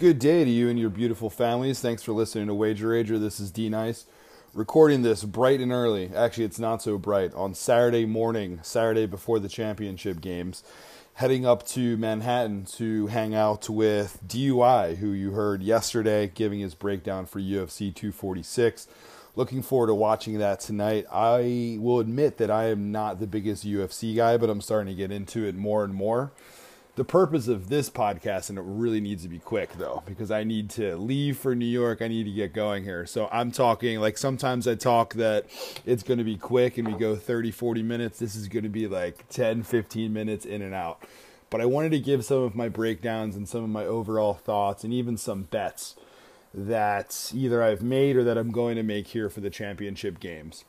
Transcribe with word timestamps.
Good 0.00 0.18
day 0.18 0.44
to 0.44 0.50
you 0.50 0.70
and 0.70 0.78
your 0.78 0.88
beautiful 0.88 1.28
families. 1.28 1.80
Thanks 1.80 2.02
for 2.02 2.12
listening 2.12 2.46
to 2.46 2.54
Wager 2.54 2.88
Rager. 2.88 3.20
This 3.20 3.38
is 3.38 3.50
D 3.50 3.68
Nice. 3.68 4.06
Recording 4.54 5.02
this 5.02 5.24
bright 5.24 5.60
and 5.60 5.70
early. 5.70 6.10
Actually, 6.16 6.44
it's 6.44 6.58
not 6.58 6.80
so 6.80 6.96
bright. 6.96 7.34
On 7.34 7.52
Saturday 7.52 8.06
morning, 8.06 8.60
Saturday 8.62 9.04
before 9.04 9.38
the 9.38 9.48
championship 9.50 10.22
games, 10.22 10.64
heading 11.16 11.44
up 11.44 11.66
to 11.66 11.98
Manhattan 11.98 12.64
to 12.76 13.08
hang 13.08 13.34
out 13.34 13.68
with 13.68 14.18
DUI, 14.26 14.96
who 14.96 15.10
you 15.10 15.32
heard 15.32 15.62
yesterday 15.62 16.32
giving 16.34 16.60
his 16.60 16.74
breakdown 16.74 17.26
for 17.26 17.38
UFC 17.38 17.94
246. 17.94 18.88
Looking 19.36 19.60
forward 19.60 19.88
to 19.88 19.94
watching 19.94 20.38
that 20.38 20.60
tonight. 20.60 21.04
I 21.12 21.76
will 21.78 22.00
admit 22.00 22.38
that 22.38 22.50
I 22.50 22.68
am 22.70 22.90
not 22.90 23.20
the 23.20 23.26
biggest 23.26 23.66
UFC 23.66 24.16
guy, 24.16 24.38
but 24.38 24.48
I'm 24.48 24.62
starting 24.62 24.88
to 24.88 24.96
get 24.96 25.12
into 25.12 25.44
it 25.44 25.56
more 25.56 25.84
and 25.84 25.92
more 25.92 26.32
the 27.00 27.04
purpose 27.04 27.48
of 27.48 27.70
this 27.70 27.88
podcast, 27.88 28.50
and 28.50 28.58
it 28.58 28.64
really 28.66 29.00
needs 29.00 29.22
to 29.22 29.28
be 29.30 29.38
quick 29.38 29.72
though, 29.78 30.02
because 30.04 30.30
I 30.30 30.44
need 30.44 30.68
to 30.72 30.96
leave 30.96 31.38
for 31.38 31.54
New 31.54 31.64
York. 31.64 32.02
I 32.02 32.08
need 32.08 32.24
to 32.24 32.30
get 32.30 32.52
going 32.52 32.84
here. 32.84 33.06
So 33.06 33.26
I'm 33.32 33.52
talking 33.52 33.98
like 34.00 34.18
sometimes 34.18 34.68
I 34.68 34.74
talk 34.74 35.14
that 35.14 35.46
it's 35.86 36.02
going 36.02 36.18
to 36.18 36.24
be 36.24 36.36
quick 36.36 36.76
and 36.76 36.86
we 36.86 36.92
go 36.92 37.16
30, 37.16 37.52
40 37.52 37.82
minutes. 37.82 38.18
This 38.18 38.36
is 38.36 38.48
going 38.48 38.64
to 38.64 38.68
be 38.68 38.86
like 38.86 39.26
10, 39.30 39.62
15 39.62 40.12
minutes 40.12 40.44
in 40.44 40.60
and 40.60 40.74
out. 40.74 41.02
But 41.48 41.62
I 41.62 41.64
wanted 41.64 41.92
to 41.92 42.00
give 42.00 42.22
some 42.22 42.42
of 42.42 42.54
my 42.54 42.68
breakdowns 42.68 43.34
and 43.34 43.48
some 43.48 43.64
of 43.64 43.70
my 43.70 43.86
overall 43.86 44.34
thoughts 44.34 44.84
and 44.84 44.92
even 44.92 45.16
some 45.16 45.44
bets 45.44 45.96
that 46.52 47.32
either 47.34 47.62
I've 47.62 47.80
made 47.80 48.16
or 48.16 48.24
that 48.24 48.36
I'm 48.36 48.50
going 48.50 48.76
to 48.76 48.82
make 48.82 49.06
here 49.06 49.30
for 49.30 49.40
the 49.40 49.48
championship 49.48 50.20
games. 50.20 50.66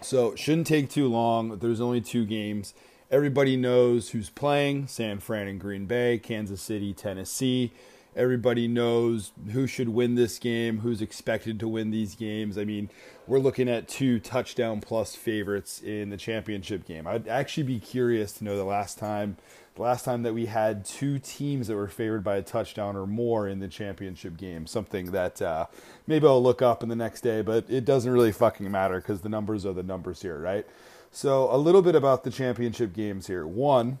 So 0.00 0.34
shouldn't 0.34 0.66
take 0.66 0.88
too 0.88 1.08
long. 1.08 1.58
There's 1.58 1.82
only 1.82 2.00
two 2.00 2.24
games. 2.24 2.72
Everybody 3.10 3.56
knows 3.56 4.10
who's 4.10 4.28
playing 4.28 4.86
San 4.86 5.18
Fran 5.20 5.48
and 5.48 5.58
Green 5.58 5.86
Bay, 5.86 6.18
Kansas 6.18 6.60
City, 6.60 6.92
Tennessee. 6.92 7.72
Everybody 8.14 8.68
knows 8.68 9.32
who 9.52 9.66
should 9.66 9.88
win 9.88 10.14
this 10.14 10.38
game, 10.38 10.80
who's 10.80 11.00
expected 11.00 11.58
to 11.60 11.68
win 11.68 11.90
these 11.90 12.14
games. 12.14 12.58
I 12.58 12.66
mean, 12.66 12.90
we're 13.26 13.38
looking 13.38 13.66
at 13.66 13.88
two 13.88 14.20
touchdown 14.20 14.82
plus 14.82 15.14
favorites 15.14 15.80
in 15.80 16.10
the 16.10 16.18
championship 16.18 16.84
game. 16.84 17.06
I'd 17.06 17.26
actually 17.28 17.62
be 17.62 17.80
curious 17.80 18.32
to 18.32 18.44
know 18.44 18.58
the 18.58 18.64
last 18.64 18.98
time 18.98 19.38
the 19.78 19.82
last 19.82 20.04
time 20.04 20.24
that 20.24 20.34
we 20.34 20.46
had 20.46 20.84
two 20.84 21.20
teams 21.20 21.68
that 21.68 21.76
were 21.76 21.86
favored 21.86 22.24
by 22.24 22.36
a 22.36 22.42
touchdown 22.42 22.96
or 22.96 23.06
more 23.06 23.46
in 23.46 23.60
the 23.60 23.68
championship 23.68 24.36
game. 24.36 24.66
Something 24.66 25.12
that 25.12 25.40
uh, 25.40 25.66
maybe 26.06 26.26
I'll 26.26 26.42
look 26.42 26.60
up 26.60 26.82
in 26.82 26.88
the 26.88 26.96
next 26.96 27.20
day, 27.20 27.42
but 27.42 27.64
it 27.70 27.84
doesn't 27.84 28.10
really 28.12 28.32
fucking 28.32 28.68
matter 28.68 28.96
because 28.96 29.20
the 29.20 29.28
numbers 29.28 29.64
are 29.64 29.72
the 29.72 29.84
numbers 29.84 30.20
here, 30.20 30.38
right? 30.38 30.66
So, 31.10 31.52
a 31.52 31.56
little 31.56 31.82
bit 31.82 31.94
about 31.94 32.24
the 32.24 32.30
championship 32.30 32.92
games 32.92 33.26
here. 33.26 33.46
One, 33.46 33.98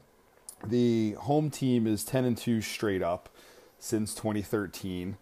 the 0.64 1.12
home 1.12 1.50
team 1.50 1.86
is 1.86 2.04
10 2.04 2.24
and 2.24 2.36
2 2.36 2.60
straight 2.60 3.02
up 3.02 3.28
since 3.78 4.14
2013. 4.14 5.16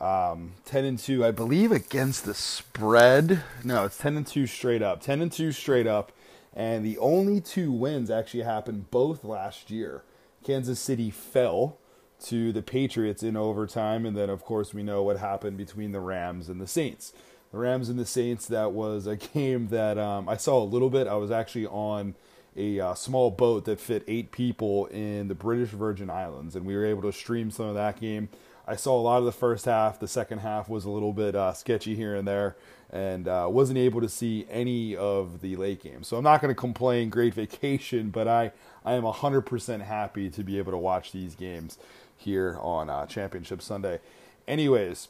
Um, 0.00 0.54
10 0.64 0.84
and 0.84 0.98
2, 0.98 1.24
I 1.24 1.30
believe, 1.30 1.72
against 1.72 2.24
the 2.24 2.34
spread. 2.34 3.42
No, 3.64 3.84
it's 3.84 3.98
10 3.98 4.16
and 4.16 4.26
2 4.26 4.46
straight 4.46 4.82
up. 4.82 5.00
10 5.00 5.20
and 5.20 5.32
2 5.32 5.52
straight 5.52 5.86
up. 5.86 6.12
And 6.54 6.84
the 6.84 6.98
only 6.98 7.40
two 7.40 7.70
wins 7.70 8.10
actually 8.10 8.42
happened 8.42 8.90
both 8.90 9.22
last 9.22 9.70
year. 9.70 10.02
Kansas 10.44 10.80
City 10.80 11.10
fell 11.10 11.78
to 12.24 12.52
the 12.52 12.62
Patriots 12.62 13.22
in 13.22 13.36
overtime. 13.36 14.04
And 14.04 14.16
then, 14.16 14.28
of 14.30 14.44
course, 14.44 14.74
we 14.74 14.82
know 14.82 15.02
what 15.02 15.18
happened 15.18 15.56
between 15.56 15.92
the 15.92 16.00
Rams 16.00 16.48
and 16.48 16.60
the 16.60 16.66
Saints 16.66 17.12
the 17.52 17.58
Rams 17.58 17.88
and 17.88 17.98
the 17.98 18.06
Saints. 18.06 18.46
That 18.46 18.72
was 18.72 19.06
a 19.06 19.16
game 19.34 19.68
that 19.68 19.98
um, 19.98 20.28
I 20.28 20.36
saw 20.36 20.62
a 20.62 20.64
little 20.64 20.90
bit. 20.90 21.06
I 21.06 21.14
was 21.14 21.30
actually 21.30 21.66
on 21.66 22.14
a 22.56 22.80
uh, 22.80 22.94
small 22.94 23.30
boat 23.30 23.64
that 23.66 23.80
fit 23.80 24.02
eight 24.08 24.32
people 24.32 24.86
in 24.86 25.28
the 25.28 25.34
British 25.34 25.70
Virgin 25.70 26.10
Islands, 26.10 26.56
and 26.56 26.66
we 26.66 26.74
were 26.74 26.84
able 26.84 27.02
to 27.02 27.12
stream 27.12 27.50
some 27.50 27.66
of 27.66 27.74
that 27.74 28.00
game. 28.00 28.28
I 28.66 28.76
saw 28.76 28.98
a 28.98 29.00
lot 29.00 29.18
of 29.18 29.24
the 29.24 29.32
first 29.32 29.64
half. 29.64 29.98
The 29.98 30.08
second 30.08 30.40
half 30.40 30.68
was 30.68 30.84
a 30.84 30.90
little 30.90 31.12
bit 31.12 31.34
uh, 31.34 31.54
sketchy 31.54 31.94
here 31.94 32.14
and 32.14 32.28
there, 32.28 32.56
and 32.90 33.26
uh, 33.26 33.46
wasn't 33.48 33.78
able 33.78 34.00
to 34.02 34.08
see 34.08 34.46
any 34.50 34.94
of 34.94 35.40
the 35.40 35.56
late 35.56 35.82
games. 35.82 36.08
So 36.08 36.18
I'm 36.18 36.24
not 36.24 36.42
going 36.42 36.54
to 36.54 36.60
complain. 36.60 37.08
Great 37.08 37.34
vacation, 37.42 38.10
but 38.10 38.28
I 38.28 38.52
I 38.84 38.94
am 38.94 39.04
100% 39.04 39.82
happy 39.82 40.30
to 40.30 40.42
be 40.42 40.58
able 40.58 40.72
to 40.72 40.78
watch 40.78 41.12
these 41.12 41.34
games 41.34 41.78
here 42.16 42.58
on 42.60 42.90
uh, 42.90 43.06
Championship 43.06 43.62
Sunday. 43.62 44.00
Anyways, 44.46 45.08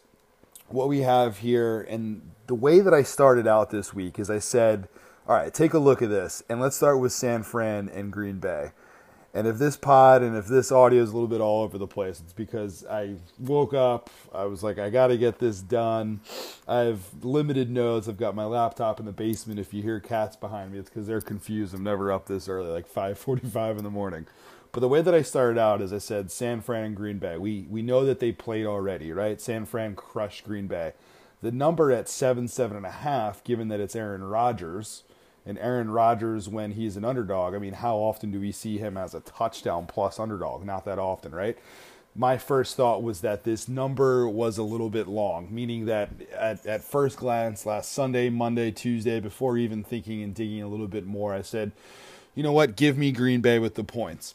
what 0.68 0.88
we 0.88 1.00
have 1.00 1.38
here, 1.38 1.80
and 1.82 2.30
the 2.46 2.54
way 2.54 2.80
that 2.80 2.94
I 2.94 3.02
started 3.02 3.46
out 3.46 3.70
this 3.70 3.94
week 3.94 4.18
is 4.18 4.30
I 4.30 4.38
said, 4.38 4.88
all 5.26 5.36
right, 5.36 5.52
take 5.52 5.74
a 5.74 5.78
look 5.78 6.02
at 6.02 6.08
this, 6.08 6.42
and 6.48 6.60
let's 6.60 6.76
start 6.76 7.00
with 7.00 7.12
San 7.12 7.42
Fran 7.42 7.88
and 7.88 8.12
Green 8.12 8.38
Bay. 8.38 8.72
And 9.38 9.46
if 9.46 9.56
this 9.56 9.76
pod 9.76 10.24
and 10.24 10.36
if 10.36 10.48
this 10.48 10.72
audio 10.72 11.00
is 11.00 11.10
a 11.10 11.12
little 11.12 11.28
bit 11.28 11.40
all 11.40 11.62
over 11.62 11.78
the 11.78 11.86
place, 11.86 12.18
it's 12.18 12.32
because 12.32 12.84
I 12.84 13.14
woke 13.38 13.72
up. 13.72 14.10
I 14.34 14.46
was 14.46 14.64
like, 14.64 14.80
I 14.80 14.90
got 14.90 15.06
to 15.06 15.16
get 15.16 15.38
this 15.38 15.60
done. 15.60 16.22
I 16.66 16.78
have 16.80 17.02
limited 17.22 17.70
notes. 17.70 18.08
I've 18.08 18.16
got 18.16 18.34
my 18.34 18.46
laptop 18.46 18.98
in 18.98 19.06
the 19.06 19.12
basement. 19.12 19.60
If 19.60 19.72
you 19.72 19.80
hear 19.80 20.00
cats 20.00 20.34
behind 20.34 20.72
me, 20.72 20.80
it's 20.80 20.90
because 20.90 21.06
they're 21.06 21.20
confused. 21.20 21.72
I'm 21.72 21.84
never 21.84 22.10
up 22.10 22.26
this 22.26 22.48
early, 22.48 22.68
like 22.68 22.92
5:45 22.92 23.78
in 23.78 23.84
the 23.84 23.90
morning. 23.90 24.26
But 24.72 24.80
the 24.80 24.88
way 24.88 25.02
that 25.02 25.14
I 25.14 25.22
started 25.22 25.56
out 25.56 25.80
is 25.80 25.92
I 25.92 25.98
said 25.98 26.32
San 26.32 26.60
Fran 26.60 26.84
and 26.86 26.96
Green 26.96 27.18
Bay. 27.18 27.38
We 27.38 27.64
we 27.70 27.80
know 27.80 28.04
that 28.06 28.18
they 28.18 28.32
played 28.32 28.66
already, 28.66 29.12
right? 29.12 29.40
San 29.40 29.66
Fran 29.66 29.94
crushed 29.94 30.46
Green 30.46 30.66
Bay. 30.66 30.94
The 31.42 31.52
number 31.52 31.92
at 31.92 32.08
seven, 32.08 32.48
seven 32.48 32.76
and 32.76 32.86
a 32.86 32.90
half, 32.90 33.44
given 33.44 33.68
that 33.68 33.78
it's 33.78 33.94
Aaron 33.94 34.24
Rodgers, 34.24 35.04
and 35.48 35.58
Aaron 35.58 35.90
Rodgers 35.90 36.48
when 36.48 36.72
he's 36.72 36.96
an 36.96 37.04
underdog, 37.04 37.54
I 37.54 37.58
mean, 37.58 37.72
how 37.72 37.96
often 37.96 38.30
do 38.30 38.38
we 38.38 38.52
see 38.52 38.76
him 38.76 38.98
as 38.98 39.14
a 39.14 39.20
touchdown 39.20 39.86
plus 39.86 40.20
underdog? 40.20 40.64
Not 40.64 40.84
that 40.84 40.98
often, 40.98 41.34
right? 41.34 41.56
My 42.14 42.36
first 42.36 42.76
thought 42.76 43.02
was 43.02 43.22
that 43.22 43.44
this 43.44 43.66
number 43.66 44.28
was 44.28 44.58
a 44.58 44.62
little 44.62 44.90
bit 44.90 45.08
long, 45.08 45.48
meaning 45.50 45.86
that 45.86 46.10
at, 46.36 46.66
at 46.66 46.84
first 46.84 47.16
glance, 47.16 47.64
last 47.64 47.92
Sunday, 47.92 48.28
Monday, 48.28 48.70
Tuesday, 48.70 49.20
before 49.20 49.56
even 49.56 49.82
thinking 49.82 50.22
and 50.22 50.34
digging 50.34 50.62
a 50.62 50.68
little 50.68 50.88
bit 50.88 51.06
more, 51.06 51.32
I 51.32 51.42
said, 51.42 51.72
you 52.34 52.42
know 52.42 52.52
what, 52.52 52.76
give 52.76 52.98
me 52.98 53.10
Green 53.10 53.40
Bay 53.40 53.58
with 53.58 53.74
the 53.74 53.84
points 53.84 54.34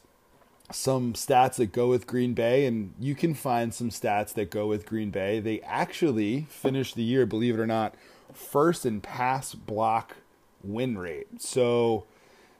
some 0.71 1.13
stats 1.13 1.55
that 1.55 1.71
go 1.71 1.89
with 1.89 2.07
Green 2.07 2.33
Bay, 2.33 2.65
and 2.65 2.93
you 2.99 3.13
can 3.13 3.35
find 3.35 3.73
some 3.73 3.89
stats 3.89 4.33
that 4.33 4.49
go 4.49 4.65
with 4.65 4.85
Green 4.87 5.11
Bay. 5.11 5.39
They 5.39 5.61
actually 5.61 6.47
finished 6.49 6.95
the 6.95 7.03
year, 7.03 7.25
believe 7.25 7.55
it 7.55 7.59
or 7.59 7.67
not, 7.67 7.93
first 8.33 8.85
in 8.85 9.01
pass 9.01 9.53
block 9.53 10.15
win 10.63 10.97
rate. 10.97 11.41
So 11.41 12.05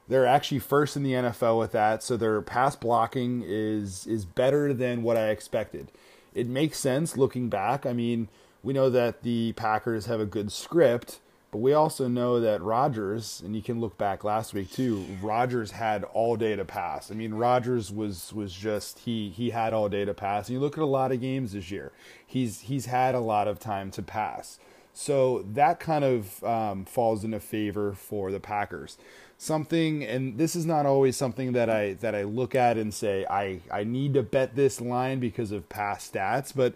they're 0.08 0.26
actually 0.26 0.60
first 0.60 0.96
in 0.96 1.04
the 1.04 1.14
NFL 1.14 1.60
with 1.60 1.72
that. 1.72 2.04
So 2.04 2.18
their 2.18 2.42
pass 2.42 2.76
blocking 2.76 3.44
is 3.46 4.06
is 4.08 4.26
better 4.26 4.74
than 4.74 5.04
what 5.04 5.18
I 5.18 5.30
expected. 5.30 5.92
It 6.34 6.48
makes 6.48 6.80
sense 6.80 7.16
looking 7.16 7.50
back. 7.50 7.86
I 7.86 7.94
mean, 7.94 8.28
we 8.64 8.74
know 8.74 8.90
that 8.90 9.24
the 9.24 9.54
Packers 9.54 10.08
have 10.08 10.20
a 10.20 10.26
good 10.26 10.52
script, 10.52 11.20
but 11.52 11.60
we 11.60 11.74
also 11.74 12.08
know 12.08 12.40
that 12.40 12.62
Rodgers, 12.62 13.42
and 13.46 13.56
you 13.56 13.62
can 13.62 13.80
look 13.80 13.98
back 13.98 14.24
last 14.24 14.54
week 14.54 14.72
too. 14.72 15.06
Rodgers 15.22 15.72
had 15.72 16.04
all 16.04 16.36
day 16.36 16.56
to 16.56 16.66
pass. 16.66 17.12
I 17.12 17.14
mean, 17.14 17.36
Rodgers 17.36 17.92
was 17.92 18.34
was 18.34 18.54
just 18.54 19.00
he 19.00 19.30
he 19.30 19.52
had 19.52 19.74
all 19.74 19.88
day 19.88 20.04
to 20.06 20.14
pass. 20.14 20.48
And 20.48 20.56
you 20.56 20.60
look 20.60 20.78
at 20.78 20.84
a 20.84 20.88
lot 20.88 21.12
of 21.12 21.22
games 21.22 21.54
this 21.54 21.70
year. 21.70 21.92
He's 22.26 22.62
he's 22.62 22.88
had 22.88 23.16
a 23.16 23.20
lot 23.20 23.48
of 23.48 23.60
time 23.60 23.92
to 23.92 24.02
pass. 24.02 24.60
So 24.94 25.44
that 25.54 25.80
kind 25.80 26.04
of 26.04 26.44
um, 26.44 26.86
falls 26.86 27.24
into 27.24 27.40
favor 27.40 27.94
for 27.94 28.32
the 28.32 28.40
Packers. 28.40 28.98
Something, 29.38 30.04
and 30.04 30.38
this 30.38 30.56
is 30.56 30.66
not 30.66 30.86
always 30.86 31.18
something 31.18 31.54
that 31.54 31.70
I 31.70 31.94
that 31.96 32.16
I 32.16 32.24
look 32.24 32.56
at 32.56 32.78
and 32.78 32.94
say 32.94 33.26
I 33.30 33.60
I 33.72 33.84
need 33.84 34.14
to 34.14 34.24
bet 34.24 34.56
this 34.56 34.80
line 34.80 35.20
because 35.20 35.52
of 35.52 35.68
past 35.68 36.14
stats, 36.14 36.54
but 36.56 36.76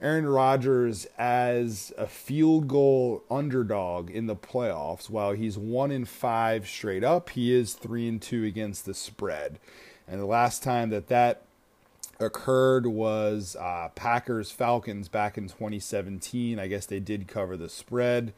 Aaron 0.00 0.26
Rodgers 0.26 1.06
as 1.16 1.92
a 1.96 2.06
field 2.06 2.68
goal 2.68 3.24
underdog 3.30 4.10
in 4.10 4.26
the 4.26 4.36
playoffs. 4.36 5.08
While 5.08 5.32
he's 5.32 5.56
one 5.56 5.90
in 5.90 6.04
five 6.04 6.68
straight 6.68 7.02
up, 7.02 7.30
he 7.30 7.52
is 7.54 7.72
three 7.72 8.06
and 8.06 8.20
two 8.20 8.44
against 8.44 8.84
the 8.84 8.92
spread. 8.92 9.58
And 10.06 10.20
the 10.20 10.26
last 10.26 10.62
time 10.62 10.90
that 10.90 11.08
that 11.08 11.45
occurred 12.20 12.86
was 12.86 13.56
uh, 13.58 13.90
Packers 13.94 14.50
Falcons 14.50 15.08
back 15.08 15.36
in 15.36 15.48
2017. 15.48 16.58
I 16.58 16.66
guess 16.66 16.86
they 16.86 17.00
did 17.00 17.28
cover 17.28 17.56
the 17.56 17.68
spread. 17.68 18.32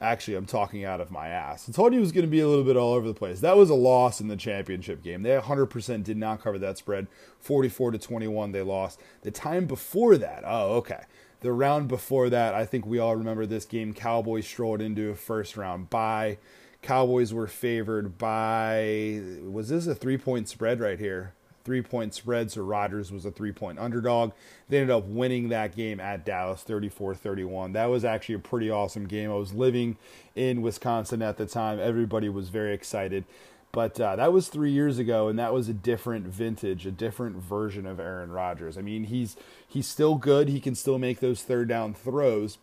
Actually, 0.00 0.36
I'm 0.36 0.46
talking 0.46 0.84
out 0.84 1.00
of 1.00 1.10
my 1.10 1.26
ass. 1.28 1.68
I 1.68 1.72
told 1.72 1.92
you 1.92 1.98
it 1.98 2.02
was 2.02 2.12
going 2.12 2.24
to 2.24 2.30
be 2.30 2.38
a 2.38 2.48
little 2.48 2.64
bit 2.64 2.76
all 2.76 2.94
over 2.94 3.08
the 3.08 3.14
place. 3.14 3.40
That 3.40 3.56
was 3.56 3.68
a 3.68 3.74
loss 3.74 4.20
in 4.20 4.28
the 4.28 4.36
championship 4.36 5.02
game. 5.02 5.22
They 5.22 5.30
100% 5.36 6.04
did 6.04 6.16
not 6.16 6.40
cover 6.40 6.58
that 6.60 6.78
spread. 6.78 7.08
44 7.40 7.92
to 7.92 7.98
21, 7.98 8.52
they 8.52 8.62
lost. 8.62 9.00
The 9.22 9.32
time 9.32 9.66
before 9.66 10.16
that, 10.16 10.44
oh, 10.46 10.76
okay. 10.76 11.02
The 11.40 11.52
round 11.52 11.88
before 11.88 12.30
that, 12.30 12.54
I 12.54 12.64
think 12.64 12.86
we 12.86 13.00
all 13.00 13.16
remember 13.16 13.44
this 13.44 13.64
game. 13.64 13.92
Cowboys 13.92 14.46
strolled 14.46 14.80
into 14.80 15.10
a 15.10 15.16
first 15.16 15.56
round 15.56 15.90
bye. 15.90 16.38
Cowboys 16.80 17.34
were 17.34 17.48
favored 17.48 18.18
by, 18.18 19.20
was 19.42 19.68
this 19.68 19.88
a 19.88 19.96
three 19.96 20.16
point 20.16 20.48
spread 20.48 20.78
right 20.78 20.98
here? 20.98 21.34
Three 21.68 21.82
point 21.82 22.14
spread, 22.14 22.50
so 22.50 22.62
Rodgers 22.62 23.12
was 23.12 23.26
a 23.26 23.30
three 23.30 23.52
point 23.52 23.78
underdog. 23.78 24.32
They 24.70 24.78
ended 24.78 24.96
up 24.96 25.04
winning 25.04 25.50
that 25.50 25.76
game 25.76 26.00
at 26.00 26.24
Dallas 26.24 26.62
34 26.62 27.14
31. 27.14 27.74
That 27.74 27.90
was 27.90 28.06
actually 28.06 28.36
a 28.36 28.38
pretty 28.38 28.70
awesome 28.70 29.06
game. 29.06 29.30
I 29.30 29.34
was 29.34 29.52
living 29.52 29.98
in 30.34 30.62
Wisconsin 30.62 31.20
at 31.20 31.36
the 31.36 31.44
time, 31.44 31.78
everybody 31.78 32.30
was 32.30 32.48
very 32.48 32.72
excited. 32.72 33.24
But 33.70 34.00
uh, 34.00 34.16
that 34.16 34.32
was 34.32 34.48
three 34.48 34.70
years 34.70 34.98
ago, 34.98 35.28
and 35.28 35.38
that 35.38 35.52
was 35.52 35.68
a 35.68 35.74
different 35.74 36.24
vintage, 36.24 36.86
a 36.86 36.90
different 36.90 37.36
version 37.36 37.84
of 37.84 38.00
Aaron 38.00 38.32
Rodgers. 38.32 38.78
I 38.78 38.80
mean, 38.80 39.04
he's 39.04 39.36
he's 39.68 39.86
still 39.86 40.14
good. 40.14 40.48
He 40.48 40.60
can 40.60 40.74
still 40.74 40.98
make 40.98 41.20
those 41.20 41.42
third 41.42 41.68
down 41.68 41.92
throws, 41.92 42.56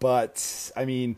but 0.00 0.72
I 0.76 0.84
mean, 0.84 1.14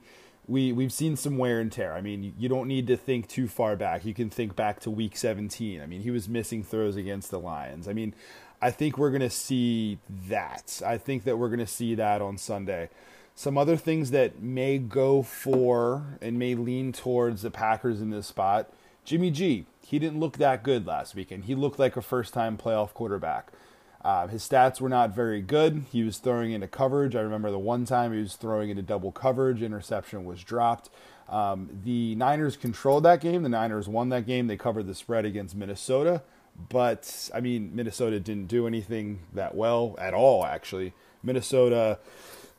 we 0.50 0.72
we've 0.72 0.92
seen 0.92 1.16
some 1.16 1.38
wear 1.38 1.60
and 1.60 1.70
tear. 1.70 1.92
I 1.94 2.00
mean, 2.00 2.34
you 2.36 2.48
don't 2.48 2.66
need 2.66 2.88
to 2.88 2.96
think 2.96 3.28
too 3.28 3.46
far 3.46 3.76
back. 3.76 4.04
You 4.04 4.12
can 4.12 4.28
think 4.28 4.56
back 4.56 4.80
to 4.80 4.90
Week 4.90 5.16
17. 5.16 5.80
I 5.80 5.86
mean, 5.86 6.00
he 6.00 6.10
was 6.10 6.28
missing 6.28 6.64
throws 6.64 6.96
against 6.96 7.30
the 7.30 7.38
Lions. 7.38 7.86
I 7.86 7.92
mean, 7.92 8.14
I 8.60 8.72
think 8.72 8.98
we're 8.98 9.10
going 9.10 9.20
to 9.20 9.30
see 9.30 9.98
that. 10.28 10.82
I 10.84 10.98
think 10.98 11.22
that 11.24 11.38
we're 11.38 11.48
going 11.48 11.60
to 11.60 11.66
see 11.68 11.94
that 11.94 12.20
on 12.20 12.36
Sunday. 12.36 12.90
Some 13.36 13.56
other 13.56 13.76
things 13.76 14.10
that 14.10 14.42
may 14.42 14.78
go 14.78 15.22
for 15.22 16.18
and 16.20 16.38
may 16.38 16.56
lean 16.56 16.92
towards 16.92 17.42
the 17.42 17.50
Packers 17.50 18.00
in 18.00 18.10
this 18.10 18.26
spot. 18.26 18.70
Jimmy 19.04 19.30
G, 19.30 19.66
he 19.86 20.00
didn't 20.00 20.20
look 20.20 20.36
that 20.38 20.64
good 20.64 20.84
last 20.84 21.14
weekend. 21.14 21.44
He 21.44 21.54
looked 21.54 21.78
like 21.78 21.96
a 21.96 22.02
first 22.02 22.34
time 22.34 22.58
playoff 22.58 22.92
quarterback. 22.92 23.52
Uh, 24.02 24.26
his 24.28 24.46
stats 24.48 24.80
were 24.80 24.88
not 24.88 25.14
very 25.14 25.42
good. 25.42 25.84
He 25.92 26.02
was 26.02 26.18
throwing 26.18 26.52
into 26.52 26.66
coverage. 26.66 27.14
I 27.14 27.20
remember 27.20 27.50
the 27.50 27.58
one 27.58 27.84
time 27.84 28.12
he 28.12 28.20
was 28.20 28.34
throwing 28.34 28.70
into 28.70 28.82
double 28.82 29.12
coverage, 29.12 29.62
interception 29.62 30.24
was 30.24 30.42
dropped. 30.42 30.88
Um, 31.28 31.68
the 31.84 32.14
Niners 32.14 32.56
controlled 32.56 33.04
that 33.04 33.20
game. 33.20 33.42
The 33.42 33.48
Niners 33.48 33.88
won 33.88 34.08
that 34.08 34.26
game. 34.26 34.46
They 34.46 34.56
covered 34.56 34.86
the 34.86 34.94
spread 34.94 35.24
against 35.24 35.54
Minnesota. 35.54 36.22
But, 36.68 37.30
I 37.32 37.40
mean, 37.40 37.74
Minnesota 37.74 38.18
didn't 38.20 38.46
do 38.48 38.66
anything 38.66 39.20
that 39.32 39.54
well 39.54 39.94
at 39.98 40.14
all, 40.14 40.44
actually. 40.44 40.92
Minnesota 41.22 41.98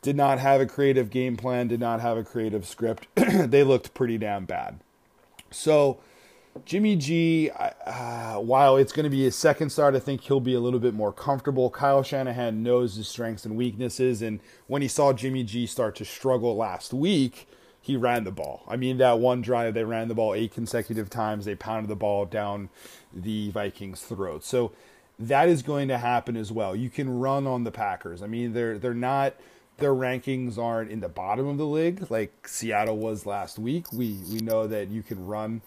did 0.00 0.16
not 0.16 0.38
have 0.38 0.60
a 0.60 0.66
creative 0.66 1.10
game 1.10 1.36
plan, 1.36 1.68
did 1.68 1.80
not 1.80 2.00
have 2.00 2.16
a 2.16 2.24
creative 2.24 2.66
script. 2.66 3.06
they 3.14 3.62
looked 3.62 3.94
pretty 3.94 4.18
damn 4.18 4.44
bad. 4.44 4.80
So, 5.50 6.00
Jimmy 6.64 6.96
G, 6.96 7.50
uh, 7.50 8.34
while 8.36 8.76
it's 8.76 8.92
going 8.92 9.04
to 9.04 9.10
be 9.10 9.22
his 9.24 9.34
second 9.34 9.70
start, 9.70 9.94
I 9.94 10.00
think 10.00 10.20
he'll 10.20 10.40
be 10.40 10.54
a 10.54 10.60
little 10.60 10.78
bit 10.78 10.94
more 10.94 11.12
comfortable. 11.12 11.70
Kyle 11.70 12.02
Shanahan 12.02 12.62
knows 12.62 12.96
his 12.96 13.08
strengths 13.08 13.44
and 13.44 13.56
weaknesses, 13.56 14.20
and 14.20 14.40
when 14.66 14.82
he 14.82 14.88
saw 14.88 15.12
Jimmy 15.12 15.44
G 15.44 15.66
start 15.66 15.96
to 15.96 16.04
struggle 16.04 16.54
last 16.56 16.92
week, 16.92 17.48
he 17.80 17.96
ran 17.96 18.24
the 18.24 18.30
ball. 18.30 18.64
I 18.68 18.76
mean, 18.76 18.98
that 18.98 19.18
one 19.18 19.40
drive, 19.42 19.74
they 19.74 19.84
ran 19.84 20.08
the 20.08 20.14
ball 20.14 20.34
eight 20.34 20.52
consecutive 20.52 21.10
times. 21.10 21.44
They 21.44 21.54
pounded 21.54 21.90
the 21.90 21.96
ball 21.96 22.26
down 22.26 22.68
the 23.12 23.50
Vikings' 23.50 24.02
throat. 24.02 24.44
So 24.44 24.72
that 25.18 25.48
is 25.48 25.62
going 25.62 25.88
to 25.88 25.98
happen 25.98 26.36
as 26.36 26.52
well. 26.52 26.76
You 26.76 26.90
can 26.90 27.18
run 27.18 27.46
on 27.46 27.64
the 27.64 27.72
Packers. 27.72 28.22
I 28.22 28.26
mean, 28.26 28.52
they're 28.52 28.78
they're 28.78 28.94
not 28.94 29.34
their 29.78 29.92
rankings 29.92 30.58
aren't 30.58 30.90
in 30.90 31.00
the 31.00 31.08
bottom 31.08 31.46
of 31.48 31.58
the 31.58 31.66
league 31.66 32.08
like 32.10 32.46
Seattle 32.46 32.98
was 32.98 33.26
last 33.26 33.58
week. 33.58 33.92
We 33.92 34.18
we 34.30 34.38
know 34.40 34.66
that 34.66 34.88
you 34.88 35.02
can 35.02 35.26
run 35.26 35.62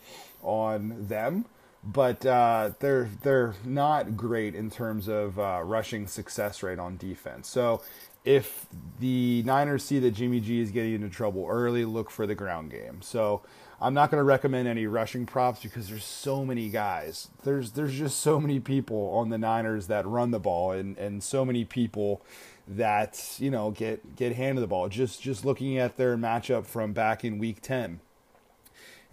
on 0.46 1.08
them, 1.08 1.46
but 1.84 2.26
uh, 2.26 2.72
they're 2.80 3.10
they're 3.24 3.56
not 3.64 4.16
great 4.16 4.56
in 4.56 4.70
terms 4.70 5.08
of 5.08 5.40
uh, 5.40 5.62
rushing 5.64 6.08
success 6.08 6.64
rate 6.64 6.80
on 6.80 6.98
defense. 6.98 7.48
So 7.50 7.82
if 8.24 8.66
the 9.00 9.44
Niners 9.46 9.84
see 9.84 10.00
that 10.00 10.12
Jimmy 10.12 10.40
G 10.40 10.60
is 10.60 10.72
getting 10.72 10.96
into 10.96 11.10
trouble 11.10 11.46
early, 11.48 11.86
look 11.86 12.10
for 12.10 12.26
the 12.26 12.34
ground 12.34 12.72
game. 12.72 13.02
So 13.02 13.44
I'm 13.80 13.94
not 13.94 14.10
going 14.10 14.20
to 14.20 14.26
recommend 14.26 14.68
any 14.68 14.88
rushing 14.88 15.26
props 15.26 15.62
because 15.62 15.90
there's 15.90 16.06
so 16.06 16.44
many 16.44 16.70
guys. 16.70 17.30
There's 17.44 17.72
there's 17.72 17.94
just 17.94 18.20
so 18.20 18.40
many 18.40 18.60
people 18.60 19.10
on 19.10 19.30
the 19.30 19.38
Niners 19.38 19.88
that 19.88 20.08
run 20.08 20.32
the 20.32 20.40
ball 20.40 20.72
and 20.72 20.98
and 20.98 21.24
so 21.24 21.46
many 21.46 21.66
people 21.66 22.24
that 22.68 23.36
you 23.38 23.52
know 23.52 23.72
get 23.72 24.16
get 24.16 24.34
handed 24.36 24.62
the 24.62 24.68
ball. 24.68 24.90
Just 24.90 25.22
just 25.22 25.46
looking 25.46 25.78
at 25.78 25.98
their 25.98 26.18
matchup 26.18 26.66
from 26.66 26.94
back 26.94 27.24
in 27.24 27.38
Week 27.38 27.62
10 27.62 28.00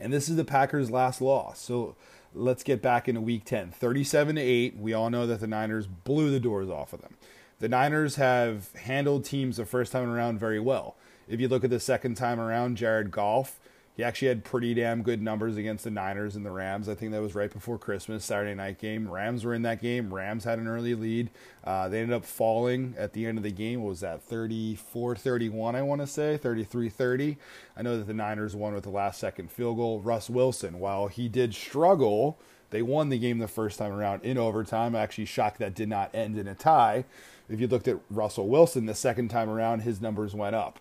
and 0.02 0.12
this 0.12 0.28
is 0.28 0.36
the 0.36 0.44
Packers' 0.44 0.90
last 0.90 1.20
loss. 1.20 1.60
So 1.60 1.94
let's 2.34 2.62
get 2.62 2.82
back 2.82 3.08
into 3.08 3.20
week 3.20 3.44
10. 3.44 3.70
37 3.70 4.36
to 4.36 4.42
8. 4.42 4.76
We 4.76 4.92
all 4.92 5.10
know 5.10 5.26
that 5.26 5.40
the 5.40 5.46
Niners 5.46 5.86
blew 5.86 6.30
the 6.30 6.40
doors 6.40 6.68
off 6.68 6.92
of 6.92 7.00
them. 7.00 7.16
The 7.60 7.68
Niners 7.68 8.16
have 8.16 8.72
handled 8.72 9.24
teams 9.24 9.56
the 9.56 9.64
first 9.64 9.92
time 9.92 10.10
around 10.10 10.40
very 10.40 10.58
well. 10.58 10.96
If 11.28 11.40
you 11.40 11.46
look 11.46 11.62
at 11.62 11.70
the 11.70 11.78
second 11.78 12.16
time 12.16 12.40
around, 12.40 12.76
Jared 12.76 13.12
Goff 13.12 13.60
he 13.94 14.02
actually 14.02 14.28
had 14.28 14.42
pretty 14.42 14.72
damn 14.72 15.02
good 15.02 15.20
numbers 15.20 15.58
against 15.58 15.84
the 15.84 15.90
Niners 15.90 16.34
and 16.34 16.46
the 16.46 16.50
Rams. 16.50 16.88
I 16.88 16.94
think 16.94 17.12
that 17.12 17.20
was 17.20 17.34
right 17.34 17.52
before 17.52 17.78
Christmas, 17.78 18.24
Saturday 18.24 18.54
night 18.54 18.78
game. 18.78 19.10
Rams 19.10 19.44
were 19.44 19.52
in 19.52 19.62
that 19.62 19.82
game. 19.82 20.14
Rams 20.14 20.44
had 20.44 20.58
an 20.58 20.66
early 20.66 20.94
lead. 20.94 21.30
Uh, 21.62 21.88
they 21.88 22.00
ended 22.00 22.16
up 22.16 22.24
falling 22.24 22.94
at 22.96 23.12
the 23.12 23.26
end 23.26 23.36
of 23.36 23.44
the 23.44 23.50
game. 23.50 23.82
What 23.82 23.90
was 23.90 24.00
that? 24.00 24.22
34 24.22 25.16
31, 25.16 25.76
I 25.76 25.82
want 25.82 26.00
to 26.00 26.06
say. 26.06 26.38
33 26.38 26.88
30. 26.88 27.36
I 27.76 27.82
know 27.82 27.98
that 27.98 28.06
the 28.06 28.14
Niners 28.14 28.56
won 28.56 28.72
with 28.72 28.84
the 28.84 28.90
last 28.90 29.20
second 29.20 29.50
field 29.50 29.76
goal. 29.76 30.00
Russ 30.00 30.30
Wilson, 30.30 30.78
while 30.78 31.08
he 31.08 31.28
did 31.28 31.54
struggle, 31.54 32.38
they 32.70 32.80
won 32.80 33.10
the 33.10 33.18
game 33.18 33.38
the 33.38 33.48
first 33.48 33.78
time 33.78 33.92
around 33.92 34.24
in 34.24 34.38
overtime. 34.38 34.94
Actually, 34.94 35.26
shocked 35.26 35.58
that 35.58 35.74
did 35.74 35.90
not 35.90 36.14
end 36.14 36.38
in 36.38 36.48
a 36.48 36.54
tie. 36.54 37.04
If 37.50 37.60
you 37.60 37.68
looked 37.68 37.88
at 37.88 37.98
Russell 38.08 38.48
Wilson 38.48 38.86
the 38.86 38.94
second 38.94 39.28
time 39.28 39.50
around, 39.50 39.80
his 39.80 40.00
numbers 40.00 40.34
went 40.34 40.56
up. 40.56 40.80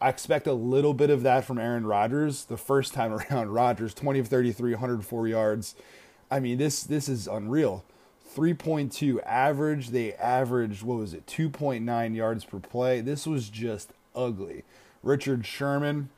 I 0.00 0.08
expect 0.08 0.46
a 0.46 0.52
little 0.52 0.94
bit 0.94 1.10
of 1.10 1.22
that 1.22 1.44
from 1.44 1.58
Aaron 1.58 1.86
Rodgers. 1.86 2.44
The 2.44 2.56
first 2.56 2.92
time 2.92 3.12
around, 3.30 3.50
Rodgers 3.50 3.94
20 3.94 4.18
of 4.20 4.28
33, 4.28 4.72
104 4.72 5.28
yards. 5.28 5.74
I 6.30 6.40
mean, 6.40 6.58
this 6.58 6.82
this 6.82 7.08
is 7.08 7.26
unreal. 7.26 7.84
3.2 8.34 9.22
average. 9.24 9.90
They 9.90 10.12
averaged 10.14 10.82
what 10.82 10.98
was 10.98 11.14
it? 11.14 11.26
2.9 11.26 12.14
yards 12.14 12.44
per 12.44 12.58
play. 12.58 13.00
This 13.00 13.26
was 13.26 13.48
just 13.48 13.92
ugly. 14.14 14.64
Richard 15.02 15.46
Sherman 15.46 16.10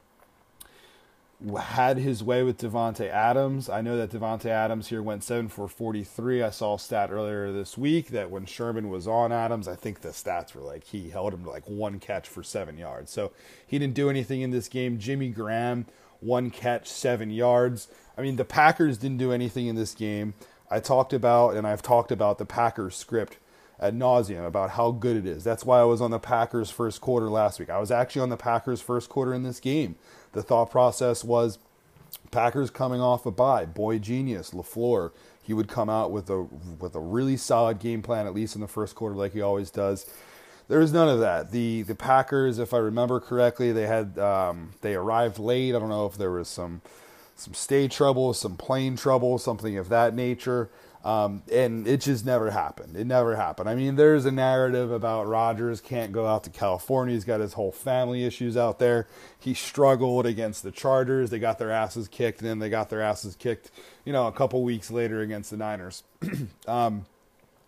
had 1.60 1.98
his 1.98 2.22
way 2.22 2.42
with 2.42 2.58
Davante 2.58 3.08
Adams. 3.08 3.68
I 3.68 3.80
know 3.80 3.96
that 3.96 4.10
Davante 4.10 4.46
Adams 4.46 4.88
here 4.88 5.02
went 5.02 5.22
7 5.22 5.48
for 5.48 5.68
43. 5.68 6.42
I 6.42 6.50
saw 6.50 6.74
a 6.74 6.78
stat 6.78 7.10
earlier 7.12 7.52
this 7.52 7.78
week 7.78 8.08
that 8.08 8.30
when 8.30 8.44
Sherman 8.44 8.88
was 8.88 9.06
on 9.06 9.30
Adams, 9.30 9.68
I 9.68 9.76
think 9.76 10.00
the 10.00 10.08
stats 10.08 10.54
were 10.54 10.62
like 10.62 10.84
he 10.84 11.10
held 11.10 11.32
him 11.32 11.44
to 11.44 11.50
like 11.50 11.68
one 11.68 12.00
catch 12.00 12.28
for 12.28 12.42
7 12.42 12.76
yards. 12.76 13.12
So 13.12 13.30
he 13.64 13.78
didn't 13.78 13.94
do 13.94 14.10
anything 14.10 14.40
in 14.40 14.50
this 14.50 14.68
game. 14.68 14.98
Jimmy 14.98 15.28
Graham, 15.28 15.86
one 16.18 16.50
catch, 16.50 16.88
7 16.88 17.30
yards. 17.30 17.86
I 18.16 18.22
mean, 18.22 18.34
the 18.34 18.44
Packers 18.44 18.98
didn't 18.98 19.18
do 19.18 19.30
anything 19.30 19.68
in 19.68 19.76
this 19.76 19.94
game. 19.94 20.34
I 20.70 20.80
talked 20.80 21.12
about 21.12 21.56
and 21.56 21.68
I've 21.68 21.82
talked 21.82 22.10
about 22.10 22.38
the 22.38 22.46
Packers 22.46 22.96
script 22.96 23.36
at 23.78 23.94
nauseum 23.94 24.44
about 24.44 24.70
how 24.70 24.90
good 24.90 25.16
it 25.16 25.24
is. 25.24 25.44
That's 25.44 25.64
why 25.64 25.78
I 25.80 25.84
was 25.84 26.00
on 26.00 26.10
the 26.10 26.18
Packers 26.18 26.68
first 26.68 27.00
quarter 27.00 27.30
last 27.30 27.60
week. 27.60 27.70
I 27.70 27.78
was 27.78 27.92
actually 27.92 28.22
on 28.22 28.28
the 28.28 28.36
Packers 28.36 28.80
first 28.80 29.08
quarter 29.08 29.32
in 29.32 29.44
this 29.44 29.60
game. 29.60 29.94
The 30.32 30.42
thought 30.42 30.70
process 30.70 31.24
was 31.24 31.58
Packers 32.30 32.70
coming 32.70 33.00
off 33.00 33.26
a 33.26 33.30
bye, 33.30 33.64
boy 33.64 33.98
genius, 33.98 34.50
LaFleur. 34.50 35.12
He 35.42 35.54
would 35.54 35.68
come 35.68 35.88
out 35.88 36.10
with 36.10 36.28
a 36.28 36.42
with 36.42 36.94
a 36.94 37.00
really 37.00 37.36
solid 37.36 37.78
game 37.78 38.02
plan, 38.02 38.26
at 38.26 38.34
least 38.34 38.54
in 38.54 38.60
the 38.60 38.68
first 38.68 38.94
quarter, 38.94 39.14
like 39.14 39.32
he 39.32 39.40
always 39.40 39.70
does. 39.70 40.06
There 40.68 40.80
was 40.80 40.92
none 40.92 41.08
of 41.08 41.20
that. 41.20 41.50
The 41.50 41.82
the 41.82 41.94
Packers, 41.94 42.58
if 42.58 42.74
I 42.74 42.78
remember 42.78 43.18
correctly, 43.20 43.72
they 43.72 43.86
had 43.86 44.18
um, 44.18 44.74
they 44.82 44.94
arrived 44.94 45.38
late. 45.38 45.74
I 45.74 45.78
don't 45.78 45.88
know 45.88 46.04
if 46.04 46.18
there 46.18 46.30
was 46.30 46.48
some 46.48 46.82
some 47.34 47.54
stay 47.54 47.88
trouble, 47.88 48.34
some 48.34 48.56
plane 48.56 48.96
trouble, 48.96 49.38
something 49.38 49.78
of 49.78 49.88
that 49.88 50.14
nature. 50.14 50.68
Um, 51.04 51.42
and 51.52 51.86
it 51.86 52.00
just 52.00 52.26
never 52.26 52.50
happened. 52.50 52.96
It 52.96 53.06
never 53.06 53.36
happened. 53.36 53.68
I 53.68 53.76
mean, 53.76 53.96
there's 53.96 54.26
a 54.26 54.32
narrative 54.32 54.90
about 54.90 55.28
Rodgers 55.28 55.80
can't 55.80 56.12
go 56.12 56.26
out 56.26 56.44
to 56.44 56.50
California. 56.50 57.14
He's 57.14 57.24
got 57.24 57.40
his 57.40 57.52
whole 57.52 57.70
family 57.70 58.24
issues 58.24 58.56
out 58.56 58.78
there. 58.78 59.06
He 59.38 59.54
struggled 59.54 60.26
against 60.26 60.64
the 60.64 60.72
Chargers. 60.72 61.30
They 61.30 61.38
got 61.38 61.58
their 61.58 61.70
asses 61.70 62.08
kicked, 62.08 62.40
and 62.40 62.50
then 62.50 62.58
they 62.58 62.68
got 62.68 62.90
their 62.90 63.00
asses 63.00 63.36
kicked, 63.36 63.70
you 64.04 64.12
know, 64.12 64.26
a 64.26 64.32
couple 64.32 64.62
weeks 64.64 64.90
later 64.90 65.20
against 65.20 65.50
the 65.50 65.56
Niners. 65.56 66.02
um, 66.66 67.06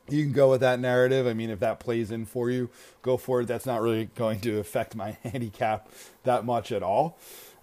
you 0.09 0.25
can 0.25 0.33
go 0.33 0.51
with 0.51 0.61
that 0.61 0.81
narrative. 0.81 1.27
I 1.27 1.33
mean, 1.33 1.51
if 1.51 1.61
that 1.61 1.79
plays 1.79 2.11
in 2.11 2.27
for 2.27 2.51
you, 2.51 2.69
go 3.03 3.17
for 3.17 3.43
it. 3.43 3.47
That's 3.47 3.67
not 3.67 3.81
really 3.81 4.07
going 4.17 4.41
to 4.41 4.59
affect 4.59 4.97
my 4.97 5.13
handicap 5.23 5.89
that 6.25 6.45
much 6.45 6.73
at 6.73 6.83
all. 6.83 7.17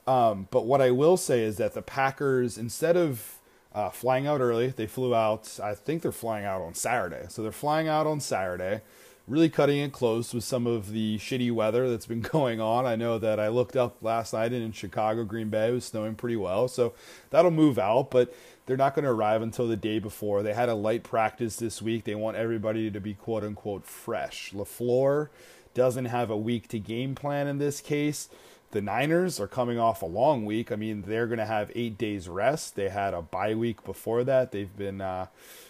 Um, 0.07 0.47
but 0.49 0.65
what 0.65 0.81
I 0.81 0.91
will 0.91 1.17
say 1.17 1.41
is 1.41 1.57
that 1.57 1.73
the 1.73 1.81
Packers, 1.81 2.57
instead 2.57 2.95
of 2.95 3.36
uh, 3.73 3.89
flying 3.89 4.27
out 4.27 4.41
early. 4.41 4.67
They 4.67 4.87
flew 4.87 5.13
out, 5.13 5.59
I 5.61 5.75
think 5.75 6.01
they're 6.01 6.11
flying 6.11 6.45
out 6.45 6.61
on 6.61 6.73
Saturday. 6.73 7.25
So 7.29 7.43
they're 7.43 7.51
flying 7.51 7.87
out 7.87 8.07
on 8.07 8.19
Saturday, 8.19 8.81
really 9.27 9.49
cutting 9.49 9.79
it 9.79 9.91
close 9.91 10.33
with 10.33 10.43
some 10.43 10.65
of 10.65 10.91
the 10.91 11.17
shitty 11.17 11.51
weather 11.51 11.89
that's 11.89 12.05
been 12.05 12.21
going 12.33 12.59
on. 12.59 12.85
I 12.85 12.95
know 12.95 13.17
that 13.19 13.39
I 13.39 13.49
looked 13.49 13.75
up 13.75 13.97
last 14.01 14.33
night 14.33 14.53
and 14.53 14.63
in 14.63 14.71
Chicago, 14.71 15.23
Green 15.23 15.49
Bay, 15.49 15.71
was 15.71 15.85
snowing 15.85 16.15
pretty 16.15 16.37
well. 16.37 16.67
So 16.67 16.93
that'll 17.29 17.51
move 17.51 17.77
out, 17.77 18.09
but 18.11 18.33
they're 18.65 18.77
not 18.77 18.95
going 18.95 19.05
to 19.05 19.11
arrive 19.11 19.41
until 19.41 19.67
the 19.67 19.77
day 19.77 19.99
before. 19.99 20.43
They 20.43 20.53
had 20.53 20.69
a 20.69 20.75
light 20.75 21.03
practice 21.03 21.55
this 21.55 21.81
week. 21.81 22.03
They 22.03 22.15
want 22.15 22.37
everybody 22.37 22.91
to 22.91 22.99
be 22.99 23.13
quote 23.13 23.43
unquote 23.43 23.85
fresh. 23.85 24.51
LaFleur 24.53 25.29
doesn't 25.73 26.05
have 26.05 26.29
a 26.29 26.37
week 26.37 26.67
to 26.69 26.79
game 26.79 27.15
plan 27.15 27.47
in 27.47 27.59
this 27.59 27.81
case. 27.81 28.29
The 28.71 28.81
Niners 28.81 29.39
are 29.39 29.47
coming 29.47 29.79
off 29.79 30.01
a 30.01 30.05
long 30.05 30.45
week. 30.45 30.71
I 30.71 30.75
mean, 30.75 31.03
they're 31.07 31.27
going 31.27 31.39
to 31.39 31.45
have 31.45 31.71
eight 31.73 31.97
days 31.97 32.27
rest. 32.27 32.75
They 32.75 32.89
had 32.89 33.13
a 33.13 33.21
bye 33.21 33.55
week 33.55 33.83
before 33.85 34.23
that. 34.25 34.51
They've 34.51 34.75
been 34.75 34.99
uh, 34.99 35.27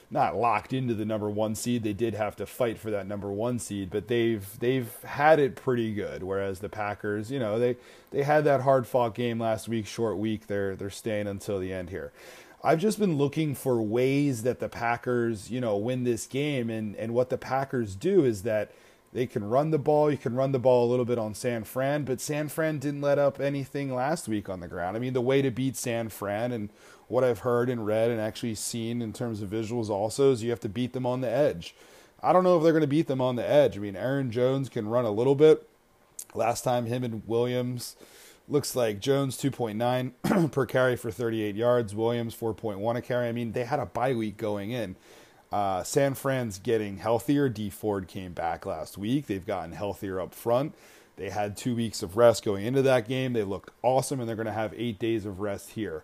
not 0.09 0.35
locked 0.35 0.73
into 0.73 0.93
the 0.93 1.05
number 1.05 1.29
one 1.29 1.53
seed. 1.53 1.83
They 1.83 1.93
did 1.93 2.15
have 2.15 2.35
to 2.37 2.45
fight 2.45 2.79
for 2.79 2.89
that 2.91 3.07
number 3.07 3.31
one 3.31 3.59
seed, 3.59 3.89
but 3.91 4.07
they've 4.07 4.47
they've 4.59 4.91
had 5.03 5.39
it 5.39 5.55
pretty 5.55 5.93
good. 5.93 6.23
Whereas 6.23 6.59
the 6.59 6.69
Packers, 6.69 7.29
you 7.29 7.39
know, 7.39 7.59
they 7.59 7.77
they 8.11 8.23
had 8.23 8.43
that 8.45 8.61
hard 8.61 8.87
fought 8.87 9.13
game 9.13 9.39
last 9.39 9.67
week, 9.67 9.85
short 9.85 10.17
week. 10.17 10.47
They're 10.47 10.75
they're 10.75 10.89
staying 10.89 11.27
until 11.27 11.59
the 11.59 11.71
end 11.71 11.89
here. 11.91 12.11
I've 12.63 12.79
just 12.79 12.99
been 12.99 13.17
looking 13.17 13.53
for 13.53 13.81
ways 13.81 14.43
that 14.43 14.59
the 14.59 14.69
Packers, 14.69 15.51
you 15.51 15.61
know, 15.61 15.77
win 15.77 16.03
this 16.03 16.25
game. 16.25 16.69
And, 16.69 16.95
and 16.95 17.13
what 17.13 17.29
the 17.29 17.37
Packers 17.37 17.95
do 17.95 18.25
is 18.25 18.43
that 18.43 18.71
they 19.17 19.25
can 19.25 19.49
run 19.49 19.71
the 19.71 19.79
ball. 19.79 20.11
You 20.11 20.17
can 20.17 20.35
run 20.35 20.51
the 20.51 20.59
ball 20.59 20.85
a 20.85 20.91
little 20.91 21.03
bit 21.03 21.17
on 21.17 21.33
San 21.33 21.63
Fran, 21.63 22.03
but 22.03 22.21
San 22.21 22.49
Fran 22.49 22.77
didn't 22.77 23.01
let 23.01 23.17
up 23.17 23.39
anything 23.39 23.91
last 23.91 24.27
week 24.27 24.47
on 24.47 24.59
the 24.59 24.67
ground. 24.67 24.95
I 24.95 24.99
mean, 24.99 25.13
the 25.13 25.21
way 25.21 25.41
to 25.41 25.49
beat 25.49 25.75
San 25.75 26.09
Fran 26.09 26.51
and 26.51 26.69
what 27.07 27.23
I've 27.23 27.39
heard 27.39 27.67
and 27.67 27.83
read 27.83 28.11
and 28.11 28.21
actually 28.21 28.53
seen 28.53 29.01
in 29.01 29.13
terms 29.13 29.41
of 29.41 29.49
visuals 29.49 29.89
also 29.89 30.31
is 30.31 30.43
you 30.43 30.51
have 30.51 30.59
to 30.59 30.69
beat 30.69 30.93
them 30.93 31.07
on 31.07 31.21
the 31.21 31.29
edge. 31.31 31.73
I 32.21 32.31
don't 32.31 32.43
know 32.43 32.57
if 32.57 32.63
they're 32.63 32.73
going 32.73 32.81
to 32.81 32.87
beat 32.87 33.07
them 33.07 33.19
on 33.19 33.37
the 33.37 33.49
edge. 33.49 33.75
I 33.75 33.79
mean, 33.79 33.95
Aaron 33.95 34.29
Jones 34.29 34.69
can 34.69 34.87
run 34.87 35.05
a 35.05 35.09
little 35.09 35.33
bit. 35.33 35.67
Last 36.35 36.63
time, 36.63 36.85
him 36.85 37.03
and 37.03 37.23
Williams 37.25 37.95
looks 38.47 38.75
like 38.75 38.99
Jones 38.99 39.35
2.9 39.35 40.51
per 40.51 40.65
carry 40.67 40.95
for 40.95 41.09
38 41.09 41.55
yards, 41.55 41.95
Williams 41.95 42.35
4.1 42.35 42.95
a 42.95 43.01
carry. 43.01 43.29
I 43.29 43.31
mean, 43.31 43.53
they 43.53 43.63
had 43.63 43.79
a 43.79 43.87
bye 43.87 44.13
week 44.13 44.37
going 44.37 44.69
in. 44.69 44.95
Uh, 45.51 45.83
San 45.83 46.13
Fran's 46.13 46.59
getting 46.59 46.97
healthier. 46.97 47.49
Dee 47.49 47.69
Ford 47.69 48.07
came 48.07 48.33
back 48.33 48.65
last 48.65 48.97
week. 48.97 49.27
They've 49.27 49.45
gotten 49.45 49.71
healthier 49.71 50.19
up 50.19 50.33
front. 50.33 50.75
They 51.15 51.29
had 51.29 51.57
two 51.57 51.75
weeks 51.75 52.03
of 52.03 52.15
rest 52.15 52.45
going 52.45 52.65
into 52.65 52.81
that 52.83 53.07
game. 53.07 53.33
They 53.33 53.43
looked 53.43 53.71
awesome, 53.81 54.19
and 54.19 54.29
they're 54.29 54.35
going 54.35 54.45
to 54.45 54.51
have 54.51 54.73
eight 54.77 54.99
days 54.99 55.25
of 55.25 55.39
rest 55.39 55.71
here. 55.71 56.03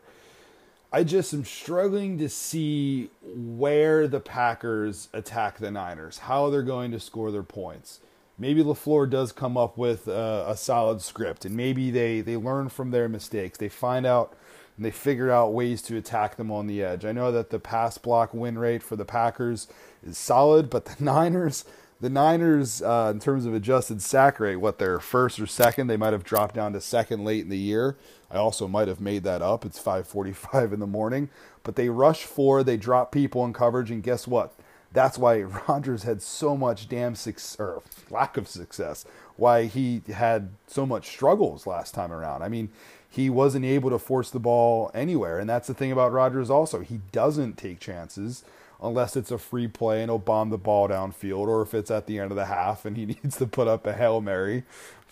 I 0.92 1.04
just 1.04 1.34
am 1.34 1.44
struggling 1.44 2.18
to 2.20 2.30
see 2.30 3.10
where 3.24 4.08
the 4.08 4.20
Packers 4.20 5.10
attack 5.12 5.58
the 5.58 5.72
Niners, 5.72 6.20
how 6.20 6.50
they're 6.50 6.62
going 6.62 6.92
to 6.92 7.00
score 7.00 7.32
their 7.32 7.44
points. 7.44 8.00
Maybe 8.38 8.64
LaFleur 8.64 9.10
does 9.10 9.32
come 9.32 9.58
up 9.58 9.78
with 9.78 10.08
a, 10.08 10.46
a 10.48 10.58
solid 10.58 11.02
script, 11.02 11.46
and 11.46 11.56
maybe 11.56 11.92
they, 11.92 12.22
they 12.22 12.38
learn 12.38 12.70
from 12.70 12.92
their 12.92 13.10
mistakes. 13.10 13.58
They 13.58 13.70
find 13.70 14.06
out 14.06 14.36
and 14.76 14.86
they 14.86 14.92
figure 14.92 15.32
out 15.32 15.54
ways 15.54 15.82
to 15.84 15.98
attack 15.98 16.36
them 16.36 16.52
on 16.52 16.68
the 16.68 16.84
edge. 16.84 17.06
I 17.06 17.12
know 17.12 17.32
that 17.32 17.50
the 17.50 17.60
pass 17.60 17.98
block 17.98 18.34
win 18.34 18.58
rate 18.58 18.84
for 18.84 18.96
the 18.96 19.06
Packers 19.06 19.68
is 20.06 20.18
solid, 20.18 20.70
but 20.70 20.86
the 20.86 20.96
Niners, 21.04 21.66
the 22.02 22.10
Niners, 22.10 22.82
uh, 22.82 23.12
in 23.14 23.20
terms 23.20 23.46
of 23.46 23.54
adjusted 23.54 24.02
sack 24.02 24.40
rate, 24.40 24.58
what 24.58 24.80
they're 24.80 25.00
first 25.00 25.40
or 25.40 25.48
second, 25.48 25.88
they 25.88 25.98
might 25.98 26.14
have 26.14 26.24
dropped 26.24 26.56
down 26.56 26.74
to 26.74 26.82
second 26.82 27.24
late 27.24 27.44
in 27.44 27.50
the 27.50 27.58
year. 27.58 27.98
I 28.32 28.38
also 28.38 28.68
might 28.68 28.88
have 28.88 29.00
made 29.00 29.24
that 29.24 29.42
up. 29.42 29.64
It's 29.64 29.80
5:45 29.80 30.74
in 30.74 30.80
the 30.80 30.88
morning, 30.88 31.30
but 31.64 31.76
they 31.76 31.90
rush 31.90 32.24
four, 32.24 32.64
they 32.64 32.78
drop 32.78 33.12
people 33.12 33.46
in 33.46 33.54
coverage, 33.54 33.92
and 33.92 34.02
guess 34.02 34.28
what? 34.28 34.54
That's 34.92 35.18
why 35.18 35.42
Rodgers 35.68 36.04
had 36.04 36.22
so 36.22 36.58
much 36.58 36.90
damn 36.90 37.16
success, 37.16 37.60
or 37.60 37.84
lack 38.10 38.38
of 38.38 38.48
success. 38.48 39.06
Why 39.36 39.66
he 39.66 40.02
had 40.14 40.50
so 40.68 40.86
much 40.86 41.08
struggles 41.08 41.66
last 41.66 41.94
time 41.94 42.12
around. 42.12 42.44
I 42.44 42.50
mean, 42.50 42.70
he 43.14 43.30
wasn't 43.30 43.64
able 43.66 43.90
to 43.92 44.00
force 44.00 44.32
the 44.32 44.40
ball 44.40 44.90
anywhere, 44.94 45.38
and 45.38 45.50
that's 45.50 45.68
the 45.68 45.74
thing 45.74 45.92
about 45.92 46.12
Rodgers. 46.12 46.50
Also, 46.50 46.80
he 46.80 47.02
doesn't 47.12 47.58
take 47.58 47.80
chances 47.80 48.44
unless 48.82 49.16
it's 49.16 49.32
a 49.32 49.38
free 49.38 49.68
play 49.68 50.02
and 50.02 50.10
he'll 50.10 50.18
bomb 50.18 50.50
the 50.50 50.58
ball 50.58 50.90
downfield, 50.90 51.48
or 51.48 51.62
if 51.62 51.74
it's 51.74 51.92
at 51.92 52.08
the 52.08 52.20
end 52.20 52.32
of 52.32 52.38
the 52.38 52.46
half 52.46 52.86
and 52.86 52.98
he 52.98 53.06
needs 53.24 53.38
to 53.38 53.46
put 53.46 53.68
up 53.68 53.86
a 53.86 53.94
hail 53.94 54.22
mary 54.22 54.64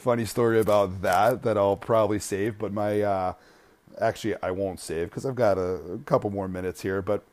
funny 0.01 0.25
story 0.25 0.59
about 0.59 1.01
that 1.03 1.43
that 1.43 1.57
I'll 1.57 1.77
probably 1.77 2.19
save, 2.19 2.57
but 2.57 2.73
my 2.73 3.01
uh, 3.01 3.33
actually 3.99 4.35
I 4.41 4.51
won't 4.51 4.79
save 4.79 5.09
because 5.09 5.25
I've 5.25 5.35
got 5.35 5.57
a, 5.57 5.75
a, 5.93 5.97
couple 5.99 6.29
more 6.31 6.47
minutes 6.47 6.81
here. 6.81 7.01
But 7.01 7.23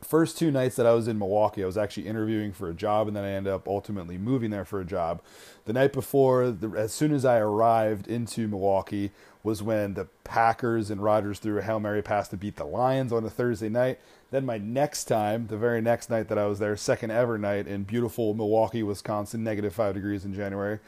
first 0.00 0.38
two 0.38 0.50
nights 0.50 0.76
that 0.76 0.86
I 0.86 0.92
was 0.92 1.08
in 1.08 1.18
Milwaukee, 1.18 1.62
I 1.62 1.66
was 1.66 1.76
actually 1.76 2.06
interviewing 2.06 2.52
for 2.52 2.70
a 2.70 2.74
job, 2.74 3.08
and 3.08 3.16
then 3.16 3.24
I 3.24 3.32
ended 3.32 3.52
up 3.52 3.66
ultimately 3.66 4.16
moving 4.16 4.50
there 4.50 4.64
for 4.64 4.80
a 4.80 4.84
job. 4.84 5.20
The 5.64 5.72
night 5.72 5.92
before, 5.92 6.50
the, 6.50 6.70
as 6.78 6.92
soon 6.92 7.12
as 7.12 7.24
I 7.24 7.38
arrived 7.38 8.06
into 8.06 8.46
Milwaukee, 8.46 9.10
was 9.44 9.62
when 9.62 9.92
the 9.94 10.06
Packers 10.24 10.90
and 10.90 11.02
Rodgers 11.02 11.38
threw 11.38 11.58
a 11.58 11.62
hail 11.62 11.78
mary 11.78 12.02
pass 12.02 12.28
to 12.28 12.36
beat 12.36 12.56
the 12.56 12.64
Lions 12.64 13.12
on 13.12 13.24
a 13.24 13.30
Thursday 13.30 13.68
night. 13.68 14.00
Then 14.30 14.46
my 14.46 14.58
next 14.58 15.04
time, 15.04 15.46
the 15.46 15.58
very 15.58 15.82
next 15.82 16.10
night 16.10 16.28
that 16.28 16.38
I 16.38 16.46
was 16.46 16.58
there, 16.58 16.76
second 16.76 17.12
ever 17.12 17.38
night 17.38 17.68
in 17.68 17.84
beautiful 17.84 18.34
Milwaukee, 18.34 18.82
Wisconsin, 18.82 19.44
negative 19.44 19.74
five 19.74 19.94
degrees 19.94 20.24
in 20.24 20.34
January. 20.34 20.80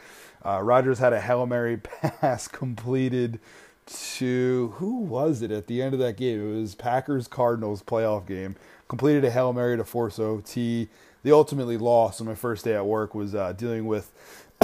Uh, 0.45 0.63
Rodgers 0.63 0.99
had 0.99 1.13
a 1.13 1.21
Hail 1.21 1.47
Mary 1.47 1.77
pass 2.21 2.49
completed 2.49 3.39
to 3.87 4.75
who 4.77 5.01
was 5.01 5.43
it 5.43 5.51
at 5.51 5.67
the 5.67 5.83
end 5.83 5.93
of 5.93 6.01
that 6.01 6.17
game? 6.17 6.41
It 6.41 6.59
was 6.59 6.75
Packers 6.75 7.29
Cardinals 7.29 7.83
playoff 7.83 8.27
game. 8.27 8.57
Completed 8.89 9.25
a 9.25 9.31
Hail 9.31 9.53
Mary 9.53 9.77
to 9.77 9.85
force 9.85 10.19
OT. 10.19 10.89
They 11.23 11.31
ultimately 11.31 11.77
lost. 11.77 12.21
On 12.21 12.27
my 12.27 12.35
first 12.35 12.65
day 12.65 12.75
at 12.75 12.87
work 12.87 13.15
was 13.15 13.35
uh, 13.35 13.53
dealing 13.53 13.87
with 13.87 14.13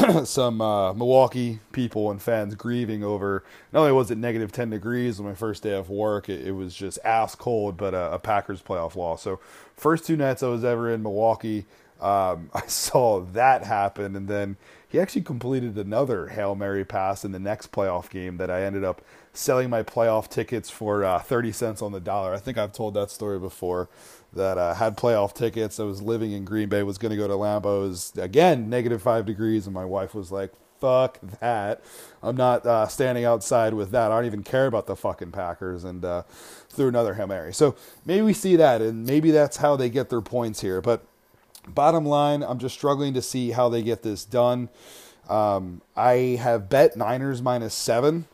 some 0.24 0.60
uh, 0.60 0.92
Milwaukee 0.92 1.60
people 1.72 2.10
and 2.10 2.20
fans 2.20 2.54
grieving 2.54 3.04
over. 3.04 3.44
Not 3.72 3.80
only 3.80 3.92
was 3.92 4.10
it 4.10 4.18
negative 4.18 4.52
ten 4.52 4.70
degrees 4.70 5.20
on 5.20 5.26
my 5.26 5.34
first 5.34 5.62
day 5.62 5.74
of 5.74 5.90
work, 5.90 6.28
it, 6.28 6.46
it 6.46 6.52
was 6.52 6.74
just 6.74 6.98
ass 7.04 7.34
cold, 7.34 7.76
but 7.76 7.94
a, 7.94 8.14
a 8.14 8.18
Packers 8.18 8.62
playoff 8.62 8.96
loss. 8.96 9.22
So 9.22 9.40
first 9.76 10.06
two 10.06 10.16
nights 10.16 10.42
I 10.42 10.48
was 10.48 10.64
ever 10.64 10.90
in 10.92 11.02
Milwaukee, 11.02 11.66
um, 12.02 12.50
I 12.54 12.66
saw 12.66 13.20
that 13.20 13.64
happen, 13.64 14.16
and 14.16 14.28
then 14.28 14.56
he 14.88 15.00
actually 15.00 15.22
completed 15.22 15.76
another 15.78 16.28
Hail 16.28 16.54
Mary 16.54 16.84
pass 16.84 17.24
in 17.24 17.32
the 17.32 17.38
next 17.38 17.72
playoff 17.72 18.10
game 18.10 18.36
that 18.36 18.50
I 18.50 18.62
ended 18.64 18.84
up 18.84 19.02
selling 19.32 19.70
my 19.70 19.82
playoff 19.82 20.28
tickets 20.28 20.68
for 20.68 21.04
uh, 21.04 21.18
30 21.18 21.52
cents 21.52 21.82
on 21.82 21.92
the 21.92 22.00
dollar. 22.00 22.34
I 22.34 22.38
think 22.38 22.58
I've 22.58 22.72
told 22.72 22.92
that 22.94 23.10
story 23.10 23.38
before 23.38 23.88
that 24.34 24.58
uh, 24.58 24.74
had 24.74 24.96
playoff 24.96 25.32
tickets. 25.32 25.80
I 25.80 25.84
was 25.84 26.02
living 26.02 26.32
in 26.32 26.44
Green 26.44 26.68
Bay, 26.68 26.82
was 26.82 26.98
going 26.98 27.10
to 27.10 27.16
go 27.16 27.26
to 27.26 27.34
Lambeau. 27.34 27.84
It 27.84 27.88
was, 27.88 28.12
again, 28.16 28.68
negative 28.68 29.00
five 29.00 29.24
degrees, 29.24 29.66
and 29.66 29.72
my 29.72 29.84
wife 29.86 30.14
was 30.14 30.30
like, 30.30 30.52
fuck 30.78 31.20
that. 31.40 31.82
I'm 32.22 32.36
not 32.36 32.66
uh, 32.66 32.86
standing 32.88 33.24
outside 33.24 33.72
with 33.72 33.92
that. 33.92 34.10
I 34.10 34.16
don't 34.16 34.26
even 34.26 34.42
care 34.42 34.66
about 34.66 34.86
the 34.86 34.96
fucking 34.96 35.30
Packers. 35.30 35.84
And 35.84 36.04
uh, 36.04 36.24
threw 36.72 36.88
another 36.88 37.14
Hail 37.14 37.26
Mary. 37.26 37.54
So 37.54 37.76
maybe 38.04 38.22
we 38.22 38.32
see 38.32 38.56
that, 38.56 38.80
and 38.80 39.06
maybe 39.06 39.30
that's 39.30 39.58
how 39.58 39.76
they 39.76 39.90
get 39.90 40.10
their 40.10 40.20
points 40.20 40.60
here. 40.60 40.80
But 40.80 41.04
Bottom 41.68 42.04
line, 42.04 42.42
I'm 42.42 42.58
just 42.58 42.74
struggling 42.74 43.14
to 43.14 43.22
see 43.22 43.52
how 43.52 43.68
they 43.68 43.82
get 43.82 44.02
this 44.02 44.24
done. 44.24 44.68
Um, 45.28 45.82
I 45.96 46.38
have 46.40 46.68
bet 46.68 46.96
Niners 46.96 47.40
minus 47.40 47.74
seven. 47.74 48.26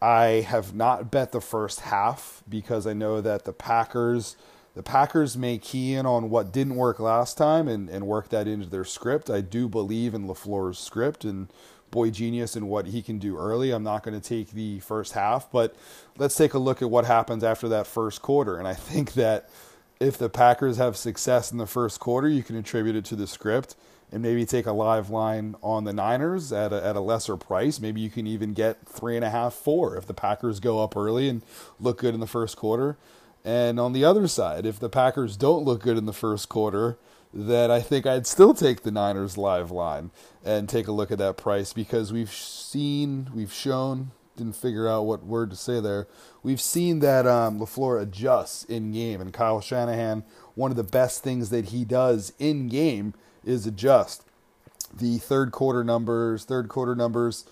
I 0.00 0.44
have 0.46 0.74
not 0.74 1.10
bet 1.10 1.32
the 1.32 1.40
first 1.40 1.80
half 1.80 2.42
because 2.48 2.86
I 2.86 2.92
know 2.92 3.20
that 3.20 3.44
the 3.44 3.52
Packers, 3.52 4.36
the 4.74 4.82
Packers 4.82 5.36
may 5.36 5.58
key 5.58 5.94
in 5.94 6.06
on 6.06 6.30
what 6.30 6.52
didn't 6.52 6.76
work 6.76 7.00
last 7.00 7.36
time 7.38 7.66
and, 7.66 7.88
and 7.88 8.06
work 8.06 8.28
that 8.28 8.46
into 8.46 8.68
their 8.68 8.84
script. 8.84 9.30
I 9.30 9.40
do 9.40 9.68
believe 9.68 10.14
in 10.14 10.28
LaFleur's 10.28 10.78
script 10.78 11.24
and 11.24 11.48
boy 11.90 12.10
genius 12.10 12.54
and 12.54 12.68
what 12.68 12.86
he 12.86 13.02
can 13.02 13.18
do 13.18 13.36
early. 13.38 13.70
I'm 13.70 13.82
not 13.82 14.02
going 14.02 14.18
to 14.20 14.26
take 14.26 14.50
the 14.52 14.78
first 14.80 15.14
half, 15.14 15.50
but 15.50 15.74
let's 16.18 16.36
take 16.36 16.54
a 16.54 16.58
look 16.58 16.82
at 16.82 16.90
what 16.90 17.06
happens 17.06 17.42
after 17.42 17.68
that 17.70 17.86
first 17.86 18.22
quarter. 18.22 18.58
And 18.58 18.68
I 18.68 18.74
think 18.74 19.14
that 19.14 19.48
if 20.00 20.16
the 20.16 20.28
Packers 20.28 20.76
have 20.76 20.96
success 20.96 21.50
in 21.50 21.58
the 21.58 21.66
first 21.66 22.00
quarter, 22.00 22.28
you 22.28 22.42
can 22.42 22.56
attribute 22.56 22.96
it 22.96 23.04
to 23.06 23.16
the 23.16 23.26
script 23.26 23.74
and 24.10 24.22
maybe 24.22 24.46
take 24.46 24.66
a 24.66 24.72
live 24.72 25.10
line 25.10 25.54
on 25.62 25.84
the 25.84 25.92
Niners 25.92 26.52
at 26.52 26.72
a, 26.72 26.84
at 26.84 26.96
a 26.96 27.00
lesser 27.00 27.36
price. 27.36 27.80
Maybe 27.80 28.00
you 28.00 28.10
can 28.10 28.26
even 28.26 28.54
get 28.54 28.86
three 28.86 29.16
and 29.16 29.24
a 29.24 29.30
half, 29.30 29.54
four 29.54 29.96
if 29.96 30.06
the 30.06 30.14
Packers 30.14 30.60
go 30.60 30.82
up 30.82 30.96
early 30.96 31.28
and 31.28 31.42
look 31.78 31.98
good 31.98 32.14
in 32.14 32.20
the 32.20 32.26
first 32.26 32.56
quarter. 32.56 32.96
And 33.44 33.78
on 33.78 33.92
the 33.92 34.04
other 34.04 34.26
side, 34.26 34.64
if 34.66 34.78
the 34.78 34.88
Packers 34.88 35.36
don't 35.36 35.64
look 35.64 35.82
good 35.82 35.98
in 35.98 36.06
the 36.06 36.12
first 36.12 36.48
quarter, 36.48 36.98
then 37.32 37.70
I 37.70 37.80
think 37.80 38.06
I'd 38.06 38.26
still 38.26 38.54
take 38.54 38.82
the 38.82 38.90
Niners 38.90 39.36
live 39.36 39.70
line 39.70 40.10
and 40.44 40.68
take 40.68 40.88
a 40.88 40.92
look 40.92 41.10
at 41.10 41.18
that 41.18 41.36
price 41.36 41.72
because 41.72 42.12
we've 42.12 42.32
seen, 42.32 43.30
we've 43.34 43.52
shown, 43.52 44.12
didn't 44.38 44.56
figure 44.56 44.88
out 44.88 45.02
what 45.02 45.24
word 45.24 45.50
to 45.50 45.56
say 45.56 45.80
there. 45.80 46.06
We've 46.42 46.60
seen 46.60 47.00
that 47.00 47.26
um, 47.26 47.60
LaFleur 47.60 48.00
adjusts 48.00 48.64
in 48.64 48.92
game, 48.92 49.20
and 49.20 49.32
Kyle 49.32 49.60
Shanahan, 49.60 50.24
one 50.54 50.70
of 50.70 50.76
the 50.76 50.84
best 50.84 51.22
things 51.22 51.50
that 51.50 51.66
he 51.66 51.84
does 51.84 52.32
in 52.38 52.68
game 52.68 53.14
is 53.44 53.66
adjust. 53.66 54.24
The 54.96 55.18
third 55.18 55.52
quarter 55.52 55.84
numbers, 55.84 56.44
third 56.44 56.68
quarter 56.68 56.94
numbers, 56.94 57.44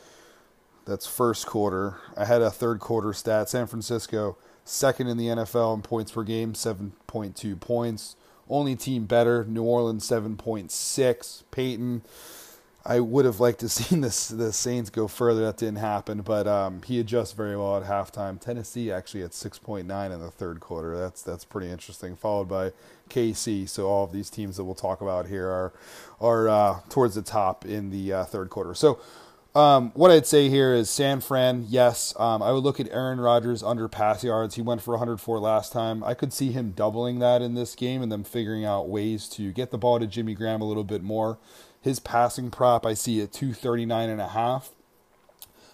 that's 0.87 1.07
first 1.07 1.47
quarter. 1.47 1.97
I 2.16 2.25
had 2.25 2.40
a 2.40 2.50
third 2.50 2.81
quarter 2.81 3.12
stat. 3.12 3.49
San 3.49 3.66
Francisco, 3.66 4.37
second 4.64 5.09
in 5.09 5.16
the 5.19 5.26
NFL 5.26 5.75
in 5.75 5.83
points 5.83 6.12
per 6.12 6.23
game, 6.23 6.55
7.2 6.55 7.61
points. 7.61 8.16
Only 8.49 8.76
team 8.76 9.07
better, 9.07 9.45
New 9.45 9.64
Orleans 9.64 10.09
7.6. 10.09 11.43
Payton 11.50 12.02
I 12.87 13.00
would 13.00 13.25
have 13.25 13.40
liked 13.40 13.61
to 13.61 13.69
seen 13.69 14.00
this 14.00 14.28
the 14.28 14.52
Saints 14.52 14.90
go 14.90 15.09
further. 15.09 15.45
That 15.45 15.57
didn't 15.57 15.78
happen, 15.78 16.23
but 16.23 16.47
um, 16.47 16.83
he 16.83 17.00
adjusts 17.00 17.33
very 17.33 17.57
well 17.57 17.76
at 17.76 17.85
halftime. 17.85 18.40
Tennessee 18.40 18.90
actually 18.90 19.23
at 19.23 19.35
six 19.35 19.59
point 19.59 19.87
nine 19.87 20.12
in 20.12 20.21
the 20.21 20.31
third 20.31 20.61
quarter. 20.61 20.97
That's 20.97 21.23
that's 21.23 21.45
pretty 21.45 21.71
interesting. 21.71 22.16
Followed 22.16 22.49
by 22.49 22.73
KC. 23.11 23.69
So 23.69 23.87
all 23.87 24.05
of 24.05 24.12
these 24.12 24.31
teams 24.31 24.57
that 24.57 24.64
we'll 24.64 24.75
talk 24.75 25.00
about 25.00 25.26
here 25.26 25.49
are 25.49 25.73
are 26.21 26.49
uh, 26.49 26.81
towards 26.88 27.14
the 27.14 27.23
top 27.23 27.64
in 27.64 27.90
the 27.90 28.12
uh, 28.12 28.25
third 28.25 28.50
quarter. 28.50 28.75
So. 28.75 29.00
Um, 29.55 29.90
what 29.95 30.11
I'd 30.11 30.26
say 30.26 30.50
here 30.50 30.75
is 30.75 30.90
San 30.90 31.23
Fran, 31.23 31.64
yes. 31.66 32.12
Um, 32.19 32.43
I 32.43 32.52
would 32.52 32.62
look 32.62 32.78
at 32.78 32.90
Aaron 32.90 33.19
Rodgers 33.19 33.62
under 33.62 33.88
pass 33.88 34.23
yards. 34.23 34.57
He 34.57 34.61
went 34.61 34.83
for 34.83 34.90
104 34.90 35.38
last 35.38 35.73
time. 35.73 36.05
I 36.05 36.12
could 36.12 36.35
see 36.35 36.52
him 36.52 36.73
doubling 36.73 37.21
that 37.21 37.40
in 37.40 37.55
this 37.55 37.75
game 37.75 38.02
and 38.02 38.12
them 38.12 38.23
figuring 38.23 38.66
out 38.66 38.90
ways 38.90 39.26
to 39.31 39.52
get 39.52 39.71
the 39.71 39.78
ball 39.78 39.99
to 39.99 40.07
Jimmy 40.07 40.35
Graham 40.35 40.61
a 40.61 40.66
little 40.66 40.85
bit 40.85 41.02
more. 41.02 41.38
His 41.87 42.00
passing 42.00 42.50
prop 42.50 42.85
I 42.85 42.95
see 42.95 43.23
at 43.23 43.33
239 43.33 44.11
and 44.11 44.21
a 44.21 44.28
half. 44.28 44.71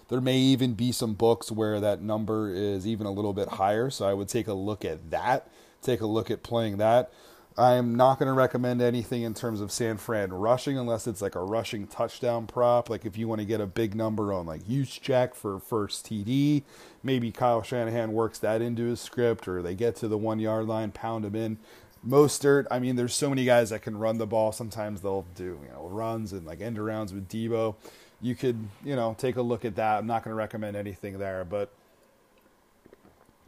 There 0.09 0.21
may 0.21 0.37
even 0.37 0.75
be 0.75 0.93
some 0.93 1.15
books 1.15 1.51
where 1.51 1.81
that 1.81 2.03
number 2.03 2.53
is 2.53 2.87
even 2.87 3.07
a 3.07 3.11
little 3.11 3.33
bit 3.33 3.49
higher, 3.49 3.89
so 3.89 4.07
I 4.07 4.13
would 4.13 4.29
take 4.29 4.47
a 4.47 4.53
look 4.53 4.85
at 4.85 5.11
that 5.11 5.49
take 5.83 6.01
a 6.01 6.07
look 6.07 6.31
at 6.31 6.43
playing 6.43 6.79
that. 6.79 7.13
I 7.59 7.75
am 7.75 7.97
not 7.97 8.19
going 8.19 8.29
to 8.29 8.33
recommend 8.33 8.81
anything 8.81 9.23
in 9.23 9.35
terms 9.35 9.61
of 9.61 9.71
San 9.71 9.99
Fran 9.99 10.33
rushing 10.33 10.79
unless 10.79 11.07
it's 11.07 11.21
like 11.21 11.35
a 11.35 11.43
rushing 11.43 11.87
touchdown 11.87 12.47
prop. 12.47 12.89
Like 12.89 13.05
if 13.05 13.19
you 13.19 13.29
want 13.29 13.41
to 13.41 13.45
get 13.45 13.61
a 13.61 13.67
big 13.67 13.95
number 13.95 14.33
on 14.33 14.47
like 14.47 14.63
Juszczyk 14.63 15.35
for 15.35 15.59
first 15.59 16.07
TD, 16.07 16.63
maybe 17.03 17.31
Kyle 17.31 17.63
Shanahan 17.63 18.13
works 18.13 18.39
that 18.39 18.63
into 18.63 18.85
his 18.87 19.03
script 19.03 19.47
or 19.47 19.61
they 19.61 19.75
get 19.75 19.97
to 19.97 20.09
the 20.09 20.17
one 20.17 20.39
yard 20.39 20.67
line, 20.67 20.93
pound 20.93 21.27
him 21.27 21.35
in. 21.35 21.59
Mostert, 22.07 22.67
I 22.71 22.79
mean, 22.79 22.97
there's 22.97 23.15
so 23.15 23.31
many 23.31 23.45
guys 23.45 23.71
that 23.71 23.83
can 23.83 23.97
run 23.97 24.19
the 24.19 24.27
ball. 24.27 24.53
Sometimes 24.53 25.03
they'll 25.03 25.27
do 25.35 25.61
you 25.63 25.73
know 25.73 25.89
runs 25.89 26.33
and 26.33 26.47
like 26.47 26.61
end 26.61 26.79
arounds 26.79 27.13
with 27.13 27.29
Deebo. 27.29 27.77
You 28.21 28.35
could 28.35 28.69
you 28.85 28.97
know 28.97 29.15
take 29.19 29.37
a 29.37 29.43
look 29.43 29.65
at 29.65 29.77
that. 29.77 29.99
I'm 29.99 30.07
not 30.07 30.25
going 30.25 30.33
to 30.33 30.37
recommend 30.37 30.77
anything 30.77 31.19
there, 31.19 31.45
but 31.45 31.73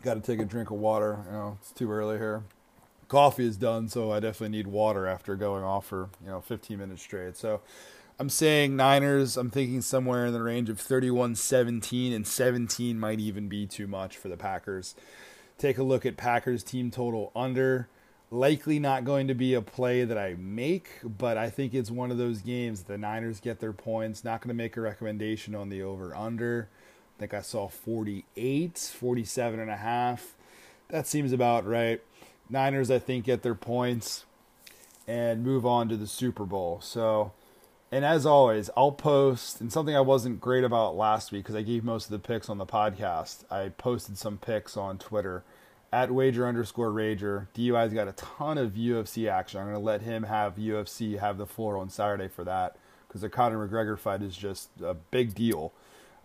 got 0.02 0.14
to 0.14 0.20
take 0.20 0.40
a 0.40 0.44
drink 0.44 0.70
of 0.70 0.76
water. 0.76 1.24
You 1.26 1.32
know, 1.32 1.58
it's 1.60 1.72
too 1.72 1.90
early 1.90 2.18
here 2.18 2.44
coffee 3.08 3.46
is 3.46 3.56
done, 3.56 3.88
so 3.88 4.12
I 4.12 4.20
definitely 4.20 4.56
need 4.56 4.66
water 4.66 5.06
after 5.06 5.36
going 5.36 5.62
off 5.62 5.86
for 5.86 6.08
you 6.22 6.30
know 6.30 6.40
15 6.40 6.78
minutes 6.78 7.02
straight. 7.02 7.36
So 7.36 7.60
I'm 8.18 8.28
saying 8.28 8.76
Niners. 8.76 9.36
I'm 9.36 9.50
thinking 9.50 9.82
somewhere 9.82 10.26
in 10.26 10.32
the 10.32 10.42
range 10.42 10.68
of 10.68 10.78
31-17, 10.78 12.14
and 12.14 12.26
17 12.26 12.98
might 12.98 13.20
even 13.20 13.48
be 13.48 13.66
too 13.66 13.86
much 13.86 14.16
for 14.16 14.28
the 14.28 14.36
Packers. 14.36 14.94
Take 15.58 15.78
a 15.78 15.82
look 15.82 16.04
at 16.04 16.16
Packers 16.16 16.62
team 16.62 16.90
total 16.90 17.30
under. 17.34 17.88
Likely 18.30 18.78
not 18.78 19.04
going 19.04 19.28
to 19.28 19.34
be 19.34 19.54
a 19.54 19.62
play 19.62 20.04
that 20.04 20.18
I 20.18 20.34
make, 20.38 20.88
but 21.04 21.36
I 21.36 21.50
think 21.50 21.72
it's 21.72 21.90
one 21.90 22.10
of 22.10 22.18
those 22.18 22.40
games 22.40 22.82
the 22.82 22.98
Niners 22.98 23.38
get 23.38 23.60
their 23.60 23.72
points. 23.72 24.24
Not 24.24 24.40
going 24.40 24.48
to 24.48 24.54
make 24.54 24.76
a 24.76 24.80
recommendation 24.80 25.54
on 25.54 25.68
the 25.68 25.82
over 25.82 26.16
under. 26.16 26.68
I 27.16 27.20
think 27.20 27.34
I 27.34 27.42
saw 27.42 27.68
48, 27.68 28.78
47 28.78 29.60
and 29.60 29.70
a 29.70 29.76
half. 29.76 30.34
That 30.88 31.06
seems 31.06 31.32
about 31.32 31.64
right. 31.66 32.00
Niners, 32.50 32.90
I 32.90 32.98
think, 32.98 33.26
get 33.26 33.42
their 33.42 33.54
points 33.54 34.24
and 35.06 35.44
move 35.44 35.64
on 35.64 35.88
to 35.88 35.96
the 35.96 36.06
Super 36.06 36.44
Bowl. 36.44 36.80
So, 36.82 37.32
and 37.92 38.04
as 38.04 38.26
always, 38.26 38.68
I'll 38.76 38.92
post, 38.92 39.60
and 39.60 39.72
something 39.72 39.94
I 39.94 40.00
wasn't 40.00 40.40
great 40.40 40.64
about 40.64 40.96
last 40.96 41.30
week 41.30 41.44
because 41.44 41.54
I 41.54 41.62
gave 41.62 41.84
most 41.84 42.06
of 42.06 42.10
the 42.10 42.18
picks 42.18 42.48
on 42.48 42.58
the 42.58 42.66
podcast. 42.66 43.44
I 43.50 43.68
posted 43.68 44.18
some 44.18 44.38
picks 44.38 44.76
on 44.76 44.98
Twitter 44.98 45.44
at 45.94 46.10
wager 46.10 46.44
underscore 46.44 46.90
rager. 46.90 47.46
DUI's 47.54 47.94
got 47.94 48.08
a 48.08 48.12
ton 48.12 48.58
of 48.58 48.72
UFC 48.72 49.30
action. 49.30 49.60
I'm 49.60 49.66
going 49.66 49.76
to 49.76 49.80
let 49.80 50.02
him 50.02 50.24
have 50.24 50.56
UFC 50.56 51.20
have 51.20 51.38
the 51.38 51.46
floor 51.46 51.78
on 51.78 51.88
Saturday 51.88 52.26
for 52.26 52.42
that 52.42 52.76
because 53.06 53.20
the 53.20 53.28
Conor 53.28 53.68
McGregor 53.68 53.96
fight 53.96 54.20
is 54.20 54.36
just 54.36 54.70
a 54.82 54.94
big 54.94 55.36
deal. 55.36 55.72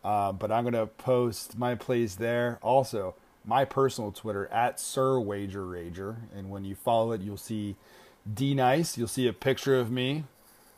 Uh, 0.04 0.32
but 0.32 0.52
I'm 0.52 0.64
going 0.64 0.74
to 0.74 0.88
post 0.88 1.56
my 1.56 1.76
plays 1.76 2.16
there. 2.16 2.58
Also, 2.64 3.14
my 3.46 3.64
personal 3.64 4.12
Twitter 4.12 4.48
at 4.48 4.80
Sir 4.80 5.20
Wager 5.20 5.64
Rager, 5.64 6.16
and 6.36 6.50
when 6.50 6.66
you 6.66 6.74
follow 6.74 7.12
it, 7.12 7.22
you'll 7.22 7.38
see 7.38 7.76
D 8.34 8.56
Nice. 8.56 8.98
You'll 8.98 9.08
see 9.08 9.28
a 9.28 9.34
picture 9.34 9.80
of 9.80 9.92
me 9.92 10.24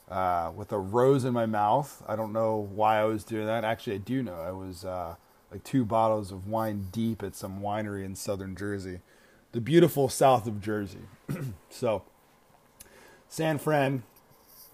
uh, 0.09 0.51
with 0.53 0.73
a 0.73 0.79
rose 0.79 1.23
in 1.23 1.33
my 1.33 1.45
mouth. 1.45 2.03
I 2.09 2.17
don't 2.17 2.33
know 2.33 2.57
why 2.57 2.99
I 2.99 3.05
was 3.05 3.23
doing 3.23 3.45
that. 3.45 3.63
Actually, 3.63 3.95
I 3.95 3.99
do 3.99 4.21
know. 4.21 4.35
I 4.35 4.51
was 4.51 4.83
uh, 4.83 5.15
like 5.51 5.63
two 5.63 5.85
bottles 5.85 6.31
of 6.31 6.47
wine 6.47 6.87
deep 6.91 7.21
at 7.21 7.35
some 7.35 7.61
winery 7.61 8.05
in 8.05 8.15
southern 8.15 8.55
Jersey, 8.55 8.99
the 9.51 9.61
beautiful 9.61 10.09
south 10.09 10.47
of 10.47 10.61
Jersey. 10.61 11.05
so, 11.69 12.03
San 13.27 13.57
Fran 13.57 14.03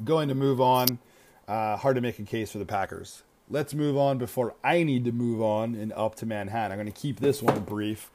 going 0.03 0.29
to 0.29 0.35
move 0.35 0.61
on. 0.61 0.99
Uh, 1.47 1.77
hard 1.77 1.95
to 1.95 2.01
make 2.01 2.19
a 2.19 2.23
case 2.23 2.51
for 2.51 2.57
the 2.57 2.65
Packers 2.65 3.23
let's 3.49 3.73
move 3.73 3.97
on 3.97 4.17
before 4.17 4.55
I 4.63 4.83
need 4.83 5.05
to 5.05 5.11
move 5.11 5.41
on 5.41 5.75
and 5.75 5.93
up 5.93 6.15
to 6.15 6.25
Manhattan. 6.25 6.71
I'm 6.71 6.77
going 6.77 6.91
to 6.91 6.99
keep 6.99 7.19
this 7.19 7.41
one 7.41 7.61
brief 7.61 8.09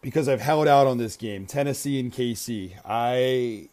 because 0.00 0.28
I've 0.28 0.40
held 0.40 0.68
out 0.68 0.86
on 0.86 0.98
this 0.98 1.16
game, 1.16 1.46
Tennessee 1.46 1.98
and 1.98 2.12
KC. 2.12 2.74
I 2.84 3.68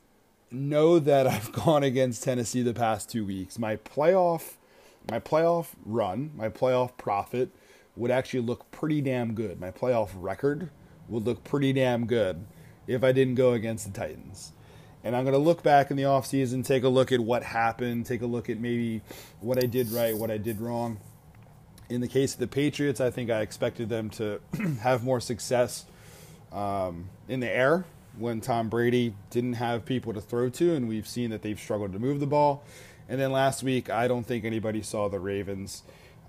know 0.52 1.00
that 1.00 1.28
I've 1.28 1.52
gone 1.66 1.84
against 1.84 2.24
Tennessee 2.24 2.62
the 2.62 2.74
past 2.74 3.10
2 3.10 3.26
weeks. 3.26 3.60
My 3.60 3.78
playoff 3.78 4.56
my 5.12 5.20
playoff 5.20 5.68
run, 5.86 6.32
my 6.34 6.48
playoff 6.48 6.96
profit 6.96 7.50
would 7.96 8.12
actually 8.12 8.42
look 8.42 8.70
pretty 8.72 9.02
damn 9.02 9.34
good. 9.34 9.60
My 9.60 9.72
playoff 9.72 10.10
record 10.16 10.70
would 11.08 11.26
look 11.26 11.44
pretty 11.44 11.74
damn 11.74 12.06
good 12.06 12.46
if 12.88 13.04
I 13.04 13.12
didn't 13.12 13.36
go 13.36 13.54
against 13.54 13.86
the 13.86 14.00
Titans 14.00 14.54
and 15.04 15.16
I'm 15.16 15.24
going 15.24 15.34
to 15.34 15.40
look 15.40 15.64
back 15.64 15.92
in 15.92 15.98
the 15.98 16.04
offseason, 16.04 16.66
take 16.66 16.84
a 16.84 16.90
look 16.90 17.12
at 17.12 17.20
what 17.20 17.44
happened, 17.44 18.06
take 18.06 18.22
a 18.22 18.26
look 18.26 18.50
at 18.50 18.60
maybe 18.60 19.02
what 19.42 19.62
I 19.62 19.68
did 19.68 19.92
right, 19.92 20.16
what 20.16 20.32
I 20.32 20.38
did 20.38 20.62
wrong. 20.62 20.98
In 21.90 22.00
the 22.00 22.08
case 22.08 22.34
of 22.34 22.40
the 22.40 22.48
Patriots, 22.48 23.02
I 23.02 23.10
think 23.10 23.30
I 23.30 23.42
expected 23.42 23.90
them 23.90 24.10
to 24.12 24.40
have 24.82 25.04
more 25.04 25.20
success 25.20 25.86
um, 26.54 27.10
in 27.28 27.42
the 27.42 27.50
air 27.50 27.86
when 28.18 28.40
Tom 28.40 28.70
Brady 28.70 29.14
didn't 29.30 29.54
have 29.54 29.86
people 29.86 30.14
to 30.14 30.22
throw 30.22 30.50
to, 30.50 30.74
and 30.74 30.88
we've 30.88 31.08
seen 31.08 31.32
that 31.32 31.42
they've 31.42 31.60
struggled 31.60 31.92
to 31.94 32.00
move 32.00 32.20
the 32.20 32.28
ball. 32.28 32.64
And 33.10 33.20
then 33.20 33.32
last 33.32 33.64
week, 33.64 33.90
I 33.90 34.08
don't 34.08 34.26
think 34.26 34.46
anybody 34.46 34.82
saw 34.82 35.10
the 35.10 35.20
Ravens. 35.20 35.84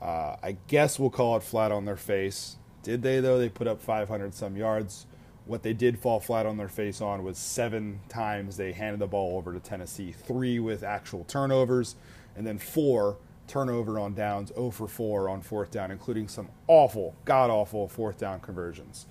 Uh, 0.05 0.37
I 0.43 0.59
guess 0.69 0.99
we'll 0.99 1.09
call 1.09 1.37
it 1.39 1.43
flat 1.43 1.73
on 1.73 1.87
their 1.87 1.97
face. 1.97 2.57
Did 2.83 3.01
they, 3.03 3.21
though? 3.21 3.39
They 3.39 3.49
put 3.49 3.67
up 3.67 3.81
500 3.81 4.35
some 4.35 4.55
yards. 4.55 5.07
What 5.47 5.63
they 5.63 5.73
did 5.73 5.99
fall 5.99 6.21
flat 6.21 6.45
on 6.45 6.59
their 6.59 6.69
face 6.69 7.01
on 7.01 7.25
was 7.25 7.39
seven 7.39 8.01
times 8.11 8.59
they 8.59 8.73
handed 8.73 9.01
the 9.01 9.07
ball 9.07 9.39
over 9.39 9.53
to 9.55 9.61
Tennessee, 9.61 10.13
three 10.13 10.59
with 10.59 10.83
actual 10.83 11.25
turnovers, 11.25 11.97
and 12.37 12.47
then 12.47 12.59
four 12.59 13.17
turnover 13.47 13.99
on 13.99 14.15
downs, 14.15 14.53
0 14.55 14.71
for 14.71 14.89
4 14.89 15.29
on 15.29 15.41
fourth 15.41 15.71
down, 15.71 15.91
including 15.91 16.29
some 16.29 16.49
awful, 16.67 17.15
god 17.25 17.51
awful 17.51 17.89
fourth 17.89 18.19
down 18.19 18.41
conversions. 18.41 19.07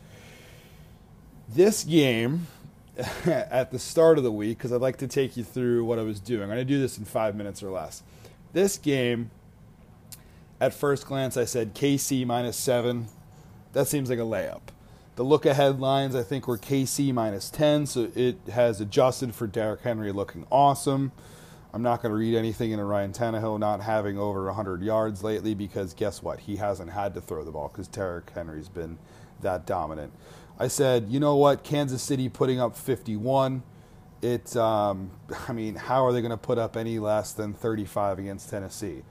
This 1.49 1.83
game, 1.83 2.47
at 3.25 3.71
the 3.71 3.79
start 3.79 4.19
of 4.19 4.23
the 4.23 4.31
week, 4.31 4.59
because 4.59 4.71
I'd 4.71 4.81
like 4.81 4.97
to 4.97 5.07
take 5.07 5.37
you 5.37 5.43
through 5.43 5.85
what 5.85 5.97
I 5.97 6.03
was 6.03 6.19
doing, 6.19 6.43
I'm 6.43 6.49
going 6.49 6.59
to 6.59 6.65
do 6.65 6.79
this 6.79 6.97
in 6.97 7.05
five 7.05 7.35
minutes 7.35 7.63
or 7.63 7.71
less. 7.71 8.03
This 8.53 8.77
game, 8.77 9.31
at 10.63 10.73
first 10.73 11.05
glance, 11.05 11.35
I 11.35 11.43
said 11.43 11.75
KC 11.75 12.25
minus 12.25 12.55
seven. 12.55 13.07
That 13.73 13.89
seems 13.89 14.09
like 14.09 14.19
a 14.19 14.21
layup. 14.21 14.61
The 15.17 15.23
look 15.23 15.45
ahead 15.45 15.81
lines, 15.81 16.15
I 16.15 16.23
think, 16.23 16.47
were 16.47 16.57
KC 16.57 17.13
minus 17.13 17.49
10, 17.49 17.85
so 17.85 18.09
it 18.15 18.37
has 18.49 18.79
adjusted 18.79 19.35
for 19.35 19.45
Derrick 19.45 19.81
Henry 19.81 20.13
looking 20.13 20.47
awesome. 20.49 21.11
I'm 21.73 21.81
not 21.81 22.01
going 22.01 22.11
to 22.11 22.15
read 22.15 22.33
anything 22.33 22.71
into 22.71 22.85
Ryan 22.85 23.11
Tannehill 23.11 23.59
not 23.59 23.81
having 23.81 24.17
over 24.17 24.45
100 24.45 24.81
yards 24.81 25.21
lately 25.21 25.53
because 25.53 25.93
guess 25.93 26.23
what? 26.23 26.39
He 26.39 26.55
hasn't 26.55 26.91
had 26.91 27.13
to 27.15 27.21
throw 27.21 27.43
the 27.43 27.51
ball 27.51 27.67
because 27.67 27.89
Derrick 27.89 28.29
Henry's 28.29 28.69
been 28.69 28.97
that 29.41 29.65
dominant. 29.65 30.13
I 30.57 30.69
said, 30.69 31.07
you 31.09 31.19
know 31.19 31.35
what? 31.35 31.65
Kansas 31.65 32.01
City 32.01 32.29
putting 32.29 32.61
up 32.61 32.77
51. 32.77 33.63
It, 34.21 34.55
um, 34.55 35.11
I 35.49 35.51
mean, 35.51 35.75
how 35.75 36.05
are 36.05 36.13
they 36.13 36.21
going 36.21 36.31
to 36.31 36.37
put 36.37 36.57
up 36.57 36.77
any 36.77 36.99
less 36.99 37.33
than 37.33 37.53
35 37.53 38.19
against 38.19 38.49
Tennessee? 38.49 39.03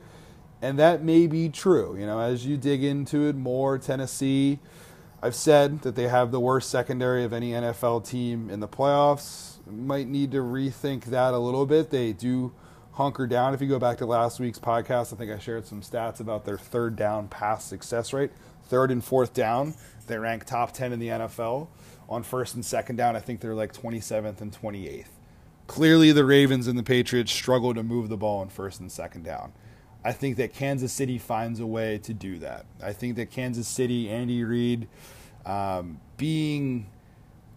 And 0.63 0.79
that 0.79 1.03
may 1.03 1.27
be 1.27 1.51
true. 1.51 1.97
You 1.99 2.07
know, 2.07 2.21
as 2.21 2.47
you 2.47 2.57
dig 2.57 2.83
into 2.83 3.29
it 3.29 3.37
more, 3.37 3.77
Tennessee 3.77 4.61
I've 5.25 5.37
said 5.37 5.83
that 5.83 5.95
they 5.95 6.09
have 6.09 6.33
the 6.33 6.41
worst 6.41 6.69
secondary 6.69 7.23
of 7.23 7.33
any 7.33 7.53
NFL 7.53 8.05
team 8.09 8.51
in 8.51 8.59
the 8.59 8.67
playoffs. 8.67 9.65
Might 9.71 10.09
need 10.09 10.33
to 10.33 10.39
rethink 10.39 11.05
that 11.05 11.33
a 11.33 11.39
little 11.39 11.65
bit. 11.65 11.91
They 11.91 12.13
do 12.13 12.53
hunker 12.95 13.29
down. 13.29 13.55
If 13.55 13.61
you 13.61 13.69
go 13.69 13.79
back 13.79 13.99
to 13.99 14.07
last 14.07 14.41
week's 14.41 14.59
podcast, 14.59 15.13
I 15.13 15.17
think 15.17 15.31
I 15.31 15.39
shared 15.39 15.65
some 15.65 15.81
stats 15.81 16.19
about 16.19 16.45
their 16.45 16.59
third 16.59 16.97
down 16.97 17.29
pass 17.29 17.65
success 17.65 18.13
rate. 18.13 18.33
Third 18.65 18.91
and 18.91 19.03
fourth 19.03 19.33
down, 19.33 19.75
they 20.09 20.19
rank 20.19 20.45
top 20.45 20.73
10 20.73 20.93
in 20.93 20.99
the 20.99 21.09
NFL. 21.09 21.69
On 22.09 22.25
first 22.25 22.57
and 22.57 22.65
second 22.65 22.97
down, 22.97 23.15
I 23.15 23.21
think 23.21 23.41
they're 23.41 23.55
like 23.55 23.73
27th 23.73 24.41
and 24.41 24.53
28th. 24.53 25.07
Clearly, 25.69 26.11
the 26.11 26.25
Ravens 26.25 26.67
and 26.67 26.77
the 26.77 26.83
Patriots 26.83 27.31
struggle 27.31 27.75
to 27.75 27.85
move 27.85 28.09
the 28.09 28.17
ball 28.17 28.41
on 28.41 28.49
first 28.49 28.81
and 28.81 28.91
second 28.91 29.23
down. 29.23 29.53
I 30.05 30.13
think 30.13 30.37
that 30.39 30.53
Kansas 30.53 30.93
City 30.93 31.19
finds 31.19 31.61
a 31.61 31.67
way 31.67 31.99
to 31.99 32.13
do 32.13 32.39
that. 32.39 32.67
I 32.83 32.93
think 32.93 33.17
that 33.17 33.31
Kansas 33.31 33.69
City, 33.69 34.11
Andy 34.11 34.43
Reid, 34.43 34.89
um, 35.47 36.01
being 36.17 36.87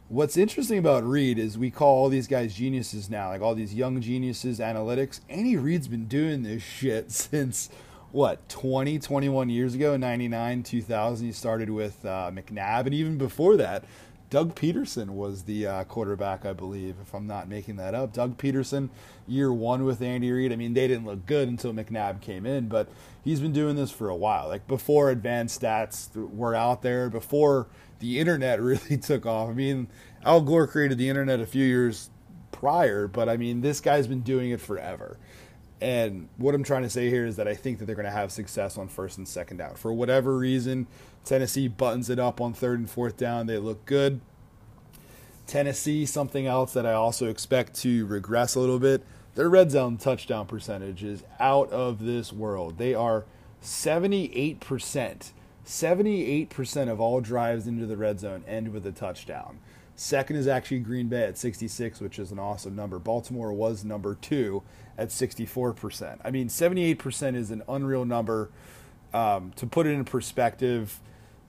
what's 0.09 0.37
interesting 0.37 0.77
about 0.77 1.03
Reid 1.03 1.39
is 1.39 1.57
we 1.57 1.71
call 1.71 1.95
all 1.95 2.09
these 2.09 2.27
guys 2.27 2.53
geniuses 2.53 3.09
now, 3.09 3.29
like 3.29 3.41
all 3.41 3.55
these 3.55 3.73
young 3.73 3.99
geniuses, 4.01 4.59
analytics. 4.59 5.21
Andy 5.29 5.57
Reid's 5.57 5.87
been 5.87 6.05
doing 6.05 6.43
this 6.43 6.61
shit 6.61 7.11
since 7.11 7.69
what 8.11 8.47
20, 8.47 8.99
21 8.99 9.49
years 9.49 9.75
ago, 9.75 9.97
99, 9.97 10.63
2000. 10.63 11.25
He 11.25 11.33
started 11.33 11.69
with 11.69 12.05
uh, 12.05 12.31
McNabb, 12.31 12.85
and 12.85 12.93
even 12.93 13.17
before 13.17 13.57
that, 13.57 13.83
Doug 14.29 14.55
Pederson 14.55 15.09
was 15.09 15.43
the 15.43 15.67
uh, 15.67 15.83
quarterback, 15.83 16.45
I 16.45 16.53
believe, 16.53 16.95
if 17.01 17.13
I'm 17.13 17.27
not 17.27 17.47
making 17.47 17.75
that 17.75 17.93
up. 17.93 18.13
Doug 18.13 18.37
Pederson, 18.37 18.89
year 19.27 19.53
one 19.53 19.85
with 19.85 20.01
Andy 20.01 20.31
Reid. 20.31 20.51
I 20.51 20.55
mean, 20.55 20.73
they 20.73 20.87
didn't 20.87 21.05
look 21.05 21.25
good 21.25 21.47
until 21.47 21.73
McNabb 21.73 22.21
came 22.21 22.45
in, 22.45 22.67
but 22.67 22.89
he's 23.23 23.39
been 23.39 23.53
doing 23.53 23.75
this 23.75 23.91
for 23.91 24.09
a 24.09 24.15
while. 24.15 24.47
Like 24.47 24.67
before 24.67 25.09
advanced 25.11 25.61
stats 25.61 26.09
were 26.15 26.55
out 26.55 26.81
there, 26.81 27.09
before 27.09 27.67
the 27.99 28.19
internet 28.19 28.61
really 28.61 28.97
took 28.97 29.25
off. 29.25 29.49
I 29.49 29.53
mean, 29.53 29.87
Al 30.23 30.41
Gore 30.41 30.67
created 30.67 30.97
the 30.97 31.09
internet 31.09 31.39
a 31.39 31.45
few 31.45 31.65
years 31.65 32.09
prior, 32.51 33.07
but 33.07 33.29
I 33.29 33.37
mean, 33.37 33.61
this 33.61 33.79
guy's 33.79 34.07
been 34.07 34.21
doing 34.21 34.49
it 34.51 34.61
forever. 34.61 35.17
And 35.81 36.29
what 36.37 36.55
I'm 36.55 36.63
trying 36.63 36.83
to 36.83 36.89
say 36.89 37.09
here 37.09 37.25
is 37.25 37.35
that 37.35 37.47
I 37.47 37.53
think 37.53 37.79
that 37.79 37.85
they're 37.85 37.95
going 37.95 38.05
to 38.05 38.11
have 38.11 38.31
success 38.31 38.77
on 38.77 38.87
first 38.87 39.17
and 39.17 39.27
second 39.27 39.57
down. 39.57 39.75
For 39.75 39.93
whatever 39.93 40.37
reason, 40.37 40.87
Tennessee 41.25 41.67
buttons 41.67 42.09
it 42.09 42.19
up 42.19 42.39
on 42.39 42.53
third 42.53 42.79
and 42.79 42.89
fourth 42.89 43.17
down. 43.17 43.47
They 43.47 43.57
look 43.57 43.85
good. 43.85 44.21
Tennessee, 45.47 46.05
something 46.05 46.47
else 46.47 46.73
that 46.73 46.85
I 46.85 46.93
also 46.93 47.27
expect 47.27 47.75
to 47.81 48.05
regress 48.05 48.55
a 48.55 48.59
little 48.59 48.79
bit. 48.79 49.03
Their 49.35 49.49
red 49.49 49.71
zone 49.71 49.97
touchdown 49.97 50.47
percentage 50.47 51.03
is 51.03 51.23
out 51.39 51.69
of 51.71 52.03
this 52.03 52.31
world. 52.31 52.77
They 52.77 52.93
are 52.93 53.25
78%. 53.61 55.31
78% 55.65 56.89
of 56.89 57.01
all 57.01 57.21
drives 57.21 57.67
into 57.67 57.85
the 57.85 57.97
red 57.97 58.19
zone 58.19 58.43
end 58.47 58.71
with 58.71 58.85
a 58.85 58.91
touchdown. 58.91 59.59
Second 59.95 60.35
is 60.35 60.47
actually 60.47 60.79
Green 60.79 61.07
Bay 61.07 61.23
at 61.23 61.37
66, 61.37 62.01
which 62.01 62.19
is 62.19 62.31
an 62.31 62.39
awesome 62.39 62.75
number. 62.75 62.99
Baltimore 62.99 63.53
was 63.53 63.83
number 63.83 64.15
two 64.15 64.61
at 64.97 65.09
64%. 65.09 66.19
I 66.23 66.31
mean, 66.31 66.47
78% 66.49 67.35
is 67.35 67.49
an 67.49 67.63
unreal 67.67 68.05
number. 68.05 68.49
Um, 69.13 69.53
to 69.55 69.65
put 69.65 69.87
it 69.87 69.91
in 69.91 70.03
perspective, 70.03 70.99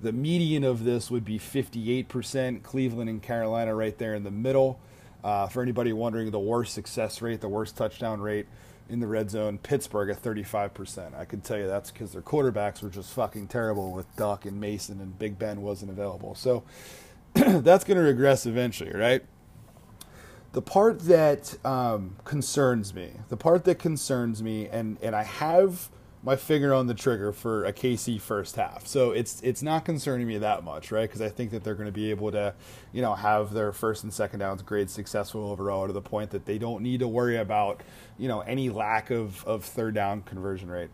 the 0.01 0.13
median 0.13 0.65
of 0.65 0.85
this 0.85 1.11
would 1.11 1.25
be 1.25 1.39
58%. 1.39 2.63
Cleveland 2.63 3.09
and 3.09 3.23
Carolina 3.23 3.75
right 3.75 3.97
there 3.97 4.15
in 4.15 4.25
the 4.25 4.31
middle. 4.31 4.79
Uh, 5.25 5.47
for 5.47 5.63
anybody 5.63 5.93
wondering, 5.93 6.31
the 6.31 6.39
worst 6.39 6.75
success 6.75 7.21
rate, 7.21 7.41
the 7.41 7.49
worst 7.49 7.77
touchdown 7.77 8.21
rate 8.21 8.47
in 8.89 9.01
the 9.01 9.07
red 9.07 9.31
zone, 9.31 9.59
Pittsburgh 9.59 10.11
at 10.11 10.23
35%. 10.23 11.19
I 11.19 11.25
can 11.25 11.41
tell 11.41 11.59
you 11.59 11.67
that's 11.67 11.91
because 11.91 12.13
their 12.13 12.23
quarterbacks 12.23 12.83
were 12.83 12.91
just 12.91 13.13
fucking 13.13 13.49
terrible 13.49 13.93
with 13.93 14.15
Duck 14.17 14.45
and 14.45 14.61
Mason, 14.61 15.01
and 15.01 15.19
Big 15.19 15.39
Ben 15.39 15.63
wasn't 15.63 15.91
available. 15.91 16.35
So 16.35 16.63
that's 17.35 17.85
going 17.85 17.97
to 17.97 18.05
regress 18.05 18.47
eventually, 18.47 18.93
right? 18.93 19.23
The 20.53 20.63
part 20.63 21.01
that 21.01 21.57
um, 21.67 22.17
concerns 22.25 22.95
me, 22.95 23.11
the 23.29 23.37
part 23.37 23.65
that 23.65 23.79
concerns 23.79 24.43
me, 24.43 24.69
and, 24.69 24.97
and 25.03 25.17
I 25.17 25.25
have 25.25 25.91
my 26.27 26.35
finger 26.35 26.75
on 26.75 26.89
the 26.89 26.95
trigger 26.95 27.31
for 27.31 27.65
a 27.65 27.73
KC 27.73 28.21
first 28.21 28.57
half. 28.57 28.85
So 28.85 29.13
it's 29.13 29.41
it's 29.43 29.63
not 29.63 29.85
concerning 29.85 30.27
me 30.27 30.39
that 30.39 30.65
much, 30.65 30.91
right? 30.91 31.09
Because 31.09 31.23
I 31.23 31.29
think 31.29 31.53
that 31.53 31.63
they're 31.63 31.77
going 31.77 31.87
to 31.87 31.93
be 31.93 32.11
able 32.11 32.33
to, 32.33 32.53
you 32.93 33.01
know, 33.01 33.15
have 33.15 33.53
their 33.53 33.73
first 33.73 34.03
and 34.03 34.13
second 34.13 34.41
downs 34.41 34.61
grade 34.63 34.91
successful 34.91 35.49
overall 35.49 35.87
to 35.87 35.93
the 35.93 36.03
point 36.03 36.31
that 36.33 36.45
they 36.45 36.59
don't 36.59 36.83
need 36.83 36.99
to 36.99 37.07
worry 37.07 37.37
about, 37.37 37.81
you 38.19 38.27
know, 38.27 38.41
any 38.41 38.69
lack 38.69 39.11
of 39.11 39.45
of 39.45 39.65
third 39.65 39.95
down 39.95 40.23
conversion 40.23 40.69
rate. 40.69 40.91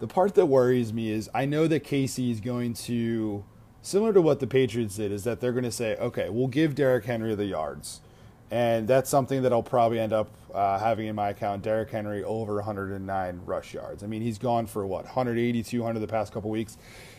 The 0.00 0.06
part 0.06 0.34
that 0.34 0.46
worries 0.46 0.92
me 0.92 1.10
is 1.10 1.30
I 1.32 1.46
know 1.46 1.66
that 1.66 1.82
KC 1.82 2.30
is 2.30 2.42
going 2.42 2.74
to 2.74 3.42
similar 3.80 4.12
to 4.12 4.20
what 4.20 4.40
the 4.40 4.46
Patriots 4.46 4.96
did 4.96 5.12
is 5.12 5.24
that 5.24 5.40
they're 5.40 5.52
going 5.52 5.64
to 5.64 5.72
say, 5.72 5.96
okay, 5.96 6.28
we'll 6.28 6.46
give 6.46 6.74
Derrick 6.74 7.06
Henry 7.06 7.34
the 7.34 7.46
yards. 7.46 8.02
And 8.50 8.86
that's 8.86 9.10
something 9.10 9.42
that 9.42 9.52
I'll 9.52 9.62
probably 9.62 9.98
end 9.98 10.12
up 10.12 10.30
uh, 10.54 10.78
having 10.78 11.06
in 11.08 11.16
my 11.16 11.30
account. 11.30 11.62
Derrick 11.62 11.90
Henry 11.90 12.22
over 12.22 12.56
109 12.56 13.40
rush 13.44 13.74
yards. 13.74 14.04
I 14.04 14.06
mean, 14.06 14.22
he's 14.22 14.38
gone 14.38 14.66
for 14.66 14.86
what 14.86 15.04
180, 15.04 15.62
200 15.62 15.98
the 15.98 16.06
past 16.06 16.32
couple 16.32 16.50
weeks. 16.50 16.76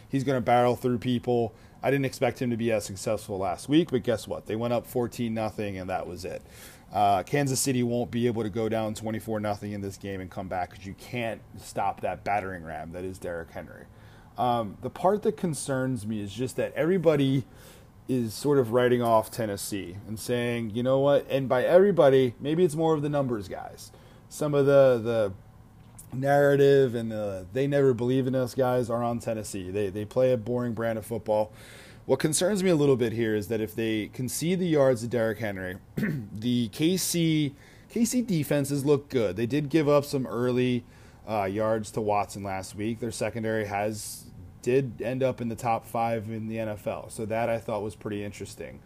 He's 0.07 0.23
going 0.23 0.37
to 0.37 0.41
barrel 0.41 0.75
through 0.75 0.99
people. 0.99 1.53
I 1.83 1.91
didn't 1.91 2.05
expect 2.05 2.41
him 2.41 2.49
to 2.51 2.57
be 2.57 2.71
as 2.71 2.85
successful 2.85 3.37
last 3.37 3.67
week, 3.67 3.91
but 3.91 4.03
guess 4.03 4.27
what? 4.27 4.45
They 4.45 4.55
went 4.55 4.73
up 4.73 4.87
14 4.87 5.33
nothing, 5.33 5.77
and 5.77 5.89
that 5.89 6.07
was 6.07 6.25
it. 6.25 6.41
Uh, 6.93 7.23
Kansas 7.23 7.59
City 7.59 7.83
won't 7.83 8.11
be 8.11 8.27
able 8.27 8.43
to 8.43 8.49
go 8.49 8.69
down 8.69 8.93
24 8.93 9.39
nothing 9.39 9.73
in 9.73 9.81
this 9.81 9.97
game 9.97 10.21
and 10.21 10.31
come 10.31 10.47
back 10.47 10.69
because 10.69 10.85
you 10.85 10.93
can't 10.93 11.41
stop 11.57 12.01
that 12.01 12.23
battering 12.23 12.63
ram 12.63 12.91
that 12.93 13.03
is 13.03 13.17
Derrick 13.17 13.51
Henry. 13.51 13.85
Um, 14.37 14.77
the 14.81 14.89
part 14.89 15.21
that 15.23 15.37
concerns 15.37 16.05
me 16.05 16.21
is 16.21 16.33
just 16.33 16.55
that 16.55 16.73
everybody 16.73 17.45
is 18.07 18.33
sort 18.33 18.57
of 18.57 18.71
writing 18.71 19.01
off 19.01 19.31
Tennessee 19.31 19.97
and 20.07 20.19
saying, 20.19 20.71
you 20.71 20.83
know 20.83 20.99
what? 20.99 21.25
And 21.29 21.49
by 21.49 21.63
everybody, 21.63 22.35
maybe 22.39 22.63
it's 22.63 22.75
more 22.75 22.93
of 22.93 23.01
the 23.01 23.09
numbers 23.09 23.47
guys. 23.47 23.91
Some 24.29 24.53
of 24.53 24.65
the 24.65 24.99
the 25.03 25.33
narrative 26.15 26.95
and 26.95 27.11
the 27.11 27.45
they 27.51 27.67
never 27.67 27.93
believe 27.93 28.27
in 28.27 28.35
us 28.35 28.53
guys 28.53 28.89
are 28.89 29.03
on 29.03 29.19
Tennessee. 29.19 29.71
They 29.71 29.89
they 29.89 30.05
play 30.05 30.31
a 30.31 30.37
boring 30.37 30.73
brand 30.73 30.97
of 30.97 31.05
football. 31.05 31.51
What 32.05 32.19
concerns 32.19 32.61
me 32.63 32.69
a 32.69 32.75
little 32.75 32.95
bit 32.95 33.13
here 33.13 33.35
is 33.35 33.47
that 33.47 33.61
if 33.61 33.73
they 33.73 34.07
concede 34.13 34.59
the 34.59 34.67
yards 34.67 35.01
to 35.01 35.07
Derrick 35.07 35.39
Henry, 35.39 35.77
the 35.95 36.69
KC 36.69 37.53
KC 37.91 38.27
defenses 38.27 38.85
look 38.85 39.09
good. 39.09 39.35
They 39.35 39.45
did 39.45 39.69
give 39.69 39.89
up 39.89 40.05
some 40.05 40.27
early 40.27 40.83
uh, 41.27 41.45
yards 41.45 41.91
to 41.91 42.01
Watson 42.01 42.43
last 42.43 42.75
week. 42.75 42.99
Their 42.99 43.11
secondary 43.11 43.65
has 43.65 44.25
did 44.65 44.99
end 44.99 45.21
up 45.21 45.41
in 45.41 45.47
the 45.47 45.55
top 45.55 45.85
five 45.85 46.27
in 46.27 46.47
the 46.47 46.55
NFL. 46.55 47.11
So 47.11 47.23
that 47.27 47.49
I 47.49 47.59
thought 47.59 47.83
was 47.83 47.93
pretty 47.93 48.23
interesting. 48.23 48.79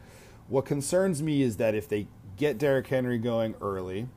What 0.50 0.66
concerns 0.66 1.24
me 1.24 1.42
is 1.42 1.56
that 1.56 1.74
if 1.74 1.88
they 1.88 2.08
get 2.36 2.58
Derrick 2.58 2.88
Henry 2.88 3.18
going 3.18 3.56
early, 3.62 4.10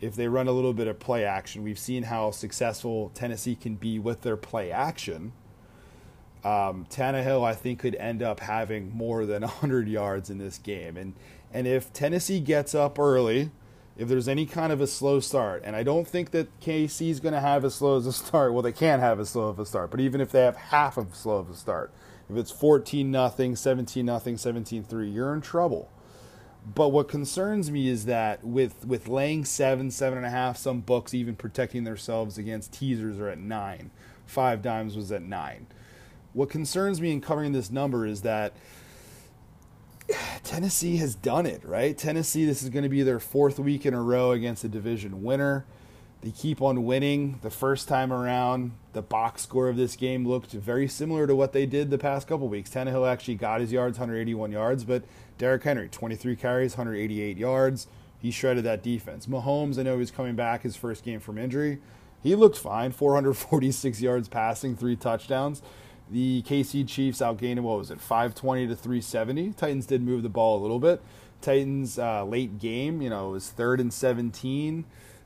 if 0.00 0.16
they 0.16 0.26
run 0.26 0.48
a 0.48 0.52
little 0.52 0.72
bit 0.72 0.86
of 0.86 0.98
play 0.98 1.22
action, 1.22 1.62
we've 1.62 1.78
seen 1.78 2.04
how 2.04 2.30
successful 2.30 3.10
Tennessee 3.12 3.54
can 3.54 3.74
be 3.74 3.98
with 3.98 4.22
their 4.22 4.38
play 4.38 4.72
action. 4.72 5.32
Um, 6.42 6.86
Tannehill, 6.88 7.44
I 7.44 7.54
think, 7.54 7.80
could 7.80 7.94
end 7.96 8.22
up 8.22 8.40
having 8.40 8.90
more 8.96 9.26
than 9.26 9.42
100 9.42 9.88
yards 9.88 10.30
in 10.30 10.38
this 10.38 10.56
game. 10.56 10.96
And, 10.96 11.12
and 11.52 11.66
if 11.66 11.92
Tennessee 11.92 12.40
gets 12.40 12.74
up 12.74 12.98
early, 12.98 13.50
if 13.98 14.08
there's 14.08 14.28
any 14.28 14.44
kind 14.46 14.72
of 14.72 14.80
a 14.80 14.86
slow 14.86 15.20
start, 15.20 15.62
and 15.64 15.74
I 15.74 15.82
don't 15.82 16.06
think 16.06 16.30
that 16.32 16.60
KC 16.60 17.10
is 17.10 17.20
going 17.20 17.34
to 17.34 17.40
have 17.40 17.64
as 17.64 17.76
slow 17.76 17.96
as 17.96 18.06
a 18.06 18.12
start. 18.12 18.52
Well, 18.52 18.62
they 18.62 18.72
can't 18.72 19.00
have 19.00 19.18
as 19.18 19.30
slow 19.30 19.48
of 19.48 19.58
a 19.58 19.66
start, 19.66 19.90
but 19.90 20.00
even 20.00 20.20
if 20.20 20.30
they 20.30 20.42
have 20.42 20.56
half 20.56 20.96
of 20.96 21.14
slow 21.14 21.38
of 21.38 21.50
a 21.50 21.54
start, 21.54 21.90
if 22.28 22.36
it's 22.36 22.50
14 22.50 23.10
nothing, 23.10 23.56
17 23.56 24.04
nothing, 24.04 24.36
17 24.36 24.84
3, 24.84 25.08
you're 25.08 25.32
in 25.32 25.40
trouble. 25.40 25.90
But 26.74 26.88
what 26.88 27.08
concerns 27.08 27.70
me 27.70 27.88
is 27.88 28.06
that 28.06 28.42
with 28.42 28.84
with 28.84 29.06
laying 29.06 29.44
seven, 29.44 29.90
seven 29.90 30.18
and 30.18 30.26
a 30.26 30.30
half, 30.30 30.56
some 30.56 30.80
books 30.80 31.14
even 31.14 31.36
protecting 31.36 31.84
themselves 31.84 32.38
against 32.38 32.72
teasers 32.72 33.18
are 33.18 33.28
at 33.28 33.38
nine. 33.38 33.92
Five 34.26 34.62
dimes 34.62 34.96
was 34.96 35.12
at 35.12 35.22
nine. 35.22 35.68
What 36.32 36.50
concerns 36.50 37.00
me 37.00 37.12
in 37.12 37.20
covering 37.20 37.52
this 37.52 37.70
number 37.70 38.04
is 38.04 38.22
that 38.22 38.52
Tennessee 40.44 40.96
has 40.96 41.14
done 41.14 41.46
it, 41.46 41.64
right? 41.64 41.96
Tennessee, 41.96 42.44
this 42.44 42.62
is 42.62 42.70
going 42.70 42.82
to 42.82 42.88
be 42.88 43.02
their 43.02 43.20
fourth 43.20 43.58
week 43.58 43.86
in 43.86 43.94
a 43.94 44.02
row 44.02 44.32
against 44.32 44.64
a 44.64 44.68
division 44.68 45.22
winner. 45.22 45.64
They 46.22 46.30
keep 46.30 46.62
on 46.62 46.84
winning. 46.84 47.38
The 47.42 47.50
first 47.50 47.88
time 47.88 48.12
around, 48.12 48.72
the 48.94 49.02
box 49.02 49.42
score 49.42 49.68
of 49.68 49.76
this 49.76 49.96
game 49.96 50.26
looked 50.26 50.52
very 50.52 50.88
similar 50.88 51.26
to 51.26 51.36
what 51.36 51.52
they 51.52 51.66
did 51.66 51.90
the 51.90 51.98
past 51.98 52.26
couple 52.26 52.48
weeks. 52.48 52.70
Tannehill 52.70 53.08
actually 53.08 53.34
got 53.34 53.60
his 53.60 53.70
yards, 53.70 53.98
181 53.98 54.50
yards, 54.50 54.84
but 54.84 55.04
Derrick 55.38 55.62
Henry, 55.62 55.88
23 55.88 56.34
carries, 56.36 56.72
188 56.72 57.36
yards. 57.36 57.86
He 58.18 58.30
shredded 58.30 58.64
that 58.64 58.82
defense. 58.82 59.26
Mahomes, 59.26 59.78
I 59.78 59.82
know 59.82 59.98
he's 59.98 60.10
coming 60.10 60.34
back 60.34 60.62
his 60.62 60.74
first 60.74 61.04
game 61.04 61.20
from 61.20 61.38
injury. 61.38 61.78
He 62.22 62.34
looked 62.34 62.58
fine, 62.58 62.92
446 62.92 64.00
yards 64.00 64.28
passing, 64.28 64.74
three 64.74 64.96
touchdowns. 64.96 65.62
The 66.10 66.42
KC 66.42 66.86
Chiefs 66.86 67.18
outgained 67.18 67.60
what 67.60 67.78
was 67.78 67.90
it, 67.90 68.00
520 68.00 68.68
to 68.68 68.76
370. 68.76 69.52
Titans 69.54 69.86
did 69.86 70.02
move 70.02 70.22
the 70.22 70.28
ball 70.28 70.58
a 70.58 70.62
little 70.62 70.78
bit. 70.78 71.02
Titans 71.40 71.98
uh, 71.98 72.24
late 72.24 72.58
game, 72.58 73.02
you 73.02 73.10
know, 73.10 73.30
it 73.30 73.32
was 73.32 73.50
third 73.50 73.80
and 73.80 73.92
17. 73.92 74.84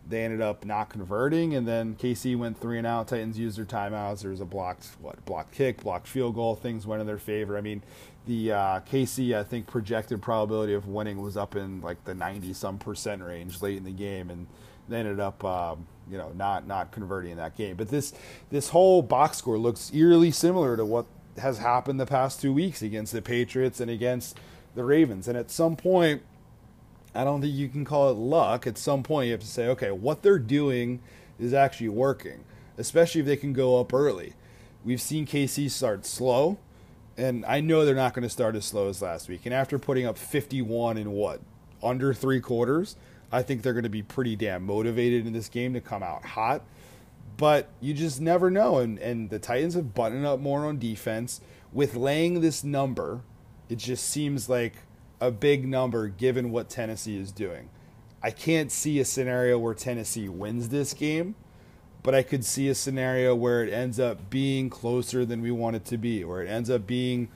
They 0.09 0.25
ended 0.25 0.41
up 0.41 0.65
not 0.65 0.89
converting, 0.89 1.55
and 1.55 1.69
then 1.69 1.95
KC 1.95 2.37
went 2.37 2.59
three 2.59 2.79
and 2.79 2.87
out. 2.87 3.09
Titans 3.09 3.39
used 3.39 3.59
their 3.59 3.67
timeouts. 3.67 4.23
There 4.23 4.31
was 4.31 4.41
a 4.41 4.45
blocked 4.45 4.87
what 5.01 5.25
blocked 5.25 5.53
kick, 5.53 5.83
blocked 5.83 6.09
field 6.09 6.35
goal. 6.35 6.57
Things 6.57 6.87
went 6.87 7.01
in 7.01 7.07
their 7.07 7.19
favor. 7.19 7.57
I 7.57 7.61
mean, 7.61 7.83
the 8.27 8.53
uh, 8.53 8.81
KC 8.81 9.37
I 9.39 9.45
think 9.45 9.67
projected 9.67 10.21
probability 10.23 10.73
of 10.73 10.89
winning 10.89 11.21
was 11.21 11.37
up 11.37 11.55
in 11.55 11.81
like 11.81 12.05
the 12.05 12.15
90 12.15 12.55
some 12.55 12.79
percent 12.79 13.23
range 13.23 13.63
late 13.63 13.77
in 13.77 13.85
the 13.85 13.93
game, 13.93 14.31
and 14.31 14.47
they 14.89 14.99
ended 14.99 15.21
up 15.21 15.45
um, 15.45 15.87
you 16.11 16.19
know 16.19 16.33
not 16.35 16.67
not 16.67 16.91
converting 16.93 17.33
in 17.33 17.37
that 17.39 17.57
game. 17.57 17.77
But 17.77 17.89
this 17.89 18.13
this 18.51 18.71
whole 18.71 19.03
box 19.03 19.39
score 19.39 19.59
looks 19.59 19.93
eerily 19.95 20.31
similar 20.31 20.77
to 20.77 20.85
what 20.85 21.07
has 21.39 21.59
happened 21.59 22.01
the 22.01 22.07
past 22.07 22.41
two 22.41 22.53
weeks 22.53 22.83
against 22.83 23.13
the 23.13 23.23
Patriots 23.23 23.81
and 23.81 23.91
against 23.91 24.39
the 24.75 24.85
Ravens. 24.85 25.29
And 25.29 25.37
at 25.37 25.51
some 25.51 25.77
point, 25.77 26.23
I 27.15 27.25
don't 27.25 27.41
think 27.41 27.55
you 27.55 27.69
can 27.69 27.85
call 27.85 28.11
it 28.11 28.15
luck. 28.15 28.67
At 28.67 28.79
some 28.79 29.03
point, 29.03 29.27
you 29.27 29.33
have 29.33 29.41
to 29.41 29.47
say, 29.47 29.67
okay, 29.69 29.91
what 29.91 30.23
they're 30.23 30.39
doing 30.39 31.01
is 31.39 31.55
actually 31.55 31.89
working, 31.89 32.45
especially 32.79 33.21
if 33.21 33.27
they 33.27 33.37
can 33.37 33.53
go 33.53 33.81
up 33.81 33.93
early. 33.93 34.35
We've 34.85 35.01
seen 35.01 35.27
KC 35.27 35.71
start 35.71 36.07
slow, 36.07 36.59
and 37.17 37.45
I 37.47 37.61
know 37.61 37.85
they're 37.85 37.95
not 37.95 38.15
going 38.15 38.23
to 38.23 38.31
start 38.31 38.57
as 38.57 38.65
slow 38.65 38.89
as 38.89 39.03
last 39.03 39.29
week. 39.29 39.43
And 39.45 39.55
after 39.55 39.79
putting 39.79 40.07
up 40.07 40.17
51 40.17 40.97
in 40.97 41.13
what 41.13 41.41
under 41.83 42.15
three 42.15 42.41
quarters, 42.41 42.97
I 43.33 43.43
think 43.43 43.63
they're 43.63 43.73
going 43.73 43.85
to 43.85 43.89
be 43.89 44.03
pretty 44.03 44.37
damn 44.37 44.65
motivated 44.65 45.27
in 45.27 45.33
this 45.33 45.49
game 45.49 45.75
to 45.75 45.81
come 45.81 46.03
out 46.03 46.25
hot. 46.25 46.63
But 47.37 47.69
you 47.81 47.95
just 47.95 48.21
never 48.21 48.51
know. 48.51 48.79
And, 48.79 48.99
and 48.99 49.31
the 49.31 49.39
Titans 49.39 49.75
have 49.75 49.95
buttoned 49.95 50.27
up 50.27 50.41
more 50.41 50.67
on 50.67 50.79
defense. 50.79 51.41
With 51.73 51.95
laying 51.95 52.41
this 52.41 52.65
number, 52.65 53.23
it 53.69 53.79
just 53.79 54.09
seems 54.09 54.49
like 54.49 54.75
a 55.21 55.31
big 55.31 55.67
number 55.67 56.09
given 56.09 56.51
what 56.51 56.69
Tennessee 56.69 57.19
is 57.19 57.31
doing. 57.31 57.69
I 58.23 58.31
can't 58.31 58.71
see 58.71 58.99
a 58.99 59.05
scenario 59.05 59.59
where 59.59 59.75
Tennessee 59.75 60.29
wins 60.29 60.69
this 60.69 60.93
game, 60.93 61.35
but 62.03 62.15
I 62.15 62.23
could 62.23 62.45
see 62.45 62.69
a 62.69 62.75
scenario 62.75 63.35
where 63.35 63.65
it 63.65 63.73
ends 63.73 63.99
up 63.99 64.29
being 64.29 64.69
closer 64.69 65.25
than 65.25 65.41
we 65.41 65.51
want 65.51 65.77
it 65.77 65.85
to 65.87 65.97
be, 65.97 66.25
where 66.25 66.43
it 66.43 66.49
ends 66.49 66.69
up 66.69 66.87
being 66.87 67.29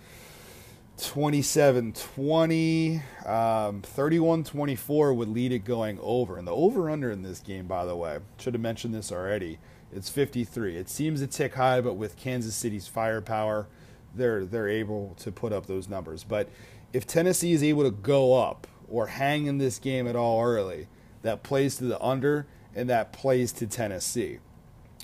27 1.03 1.93
20, 1.93 3.03
um, 3.27 3.83
31 3.83 4.45
24 4.45 5.15
would 5.15 5.29
lead 5.29 5.53
it 5.53 5.65
going 5.65 5.99
over. 6.01 6.39
And 6.39 6.47
the 6.47 6.53
over 6.53 6.89
under 6.89 7.11
in 7.11 7.23
this 7.23 7.41
game, 7.41 7.67
by 7.67 7.85
the 7.85 7.97
way, 7.97 8.19
should 8.39 8.55
have 8.55 8.61
mentioned 8.61 8.95
this 8.95 9.11
already, 9.11 9.59
it's 9.93 10.09
53. 10.09 10.77
It 10.77 10.89
seems 10.89 11.21
a 11.21 11.27
tick 11.27 11.55
high, 11.55 11.81
but 11.81 11.95
with 11.95 12.17
Kansas 12.17 12.55
City's 12.55 12.87
firepower, 12.87 13.67
they're, 14.15 14.45
they're 14.45 14.69
able 14.69 15.15
to 15.19 15.33
put 15.33 15.53
up 15.53 15.67
those 15.67 15.89
numbers. 15.89 16.25
But 16.25 16.49
if 16.93 17.07
Tennessee 17.07 17.53
is 17.53 17.63
able 17.63 17.83
to 17.83 17.91
go 17.91 18.41
up 18.41 18.67
or 18.89 19.09
hang 19.09 19.47
in 19.47 19.59
this 19.59 19.79
game 19.79 20.07
at 20.07 20.17
all 20.17 20.43
early 20.43 20.89
that 21.23 21.43
plays 21.43 21.77
to 21.77 21.85
the 21.85 22.01
under 22.01 22.47
and 22.75 22.89
that 22.91 23.13
plays 23.13 23.53
to 23.53 23.67
Tennessee. 23.67 24.39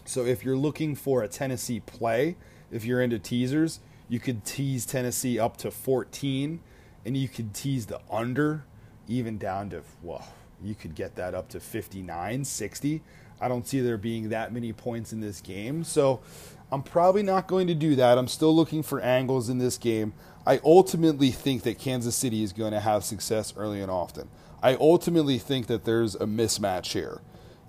So 0.05 0.25
if 0.25 0.45
you're 0.45 0.57
looking 0.57 0.95
for 0.95 1.23
a 1.23 1.29
Tennessee 1.29 1.81
play, 1.81 2.37
if 2.71 2.85
you're 2.85 3.01
into 3.01 3.19
teasers, 3.19 3.81
you 4.11 4.19
could 4.19 4.45
tease 4.45 4.85
Tennessee 4.85 5.39
up 5.39 5.57
to 5.59 5.71
14 5.71 6.61
and 7.07 7.17
you 7.17 7.29
could 7.29 7.55
tease 7.55 7.87
the 7.87 8.01
under 8.11 8.65
even 9.09 9.39
down 9.39 9.71
to 9.71 9.83
well, 10.03 10.29
you 10.63 10.75
could 10.75 10.95
get 10.95 11.15
that 11.15 11.35
up 11.35 11.49
to 11.51 11.61
59, 11.61 12.45
60. 12.45 13.03
I 13.41 13.49
don't 13.49 13.67
see 13.67 13.81
there 13.81 13.97
being 13.97 14.29
that 14.29 14.53
many 14.53 14.73
points 14.73 15.13
in 15.13 15.21
this 15.21 15.41
game. 15.41 15.85
So 15.85 16.21
I'm 16.73 16.83
probably 16.83 17.23
not 17.23 17.47
going 17.47 17.69
to 17.69 17.75
do 17.75 17.95
that. 17.97 18.19
I'm 18.19 18.29
still 18.29 18.55
looking 18.55 18.83
for 18.83 19.01
angles 19.01 19.49
in 19.49 19.59
this 19.59 19.79
game. 19.79 20.13
I 20.45 20.61
ultimately 20.65 21.31
think 21.31 21.63
that 21.63 21.79
Kansas 21.79 22.17
City 22.17 22.43
is 22.43 22.53
going 22.53 22.73
to 22.73 22.81
have 22.81 23.05
success 23.05 23.55
early 23.57 23.81
and 23.81 23.91
often. 23.91 24.29
I 24.63 24.75
ultimately 24.75 25.39
think 25.39 25.69
that 25.69 25.85
there's 25.85 26.17
a 26.17 26.27
mismatch 26.27 26.93
here. 26.93 27.21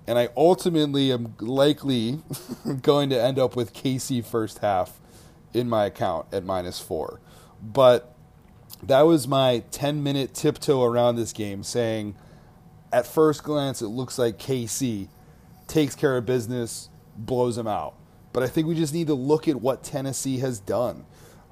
And 0.07 0.17
I 0.17 0.29
ultimately 0.35 1.11
am 1.13 1.35
likely 1.39 2.19
going 2.81 3.11
to 3.11 3.21
end 3.21 3.37
up 3.37 3.55
with 3.55 3.73
KC 3.73 4.25
first 4.25 4.59
half 4.59 4.99
in 5.53 5.69
my 5.69 5.85
account 5.85 6.27
at 6.31 6.43
minus 6.43 6.79
four. 6.79 7.19
But 7.61 8.15
that 8.83 9.01
was 9.01 9.27
my 9.27 9.63
10 9.71 10.01
minute 10.03 10.33
tiptoe 10.33 10.83
around 10.83 11.15
this 11.15 11.33
game 11.33 11.63
saying, 11.63 12.15
at 12.91 13.07
first 13.07 13.43
glance, 13.43 13.81
it 13.81 13.87
looks 13.87 14.17
like 14.17 14.37
KC 14.37 15.07
takes 15.67 15.95
care 15.95 16.17
of 16.17 16.25
business, 16.25 16.89
blows 17.15 17.55
them 17.55 17.67
out. 17.67 17.95
But 18.33 18.43
I 18.43 18.47
think 18.47 18.67
we 18.67 18.75
just 18.75 18.93
need 18.93 19.07
to 19.07 19.13
look 19.13 19.47
at 19.47 19.57
what 19.57 19.83
Tennessee 19.83 20.39
has 20.39 20.59
done. 20.59 21.05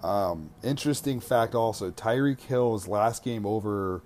Um, 0.04 0.50
interesting 0.64 1.20
fact 1.20 1.56
also 1.56 1.92
Tyreek 1.92 2.40
Hill's 2.42 2.88
last 2.88 3.24
game 3.24 3.46
over, 3.46 4.02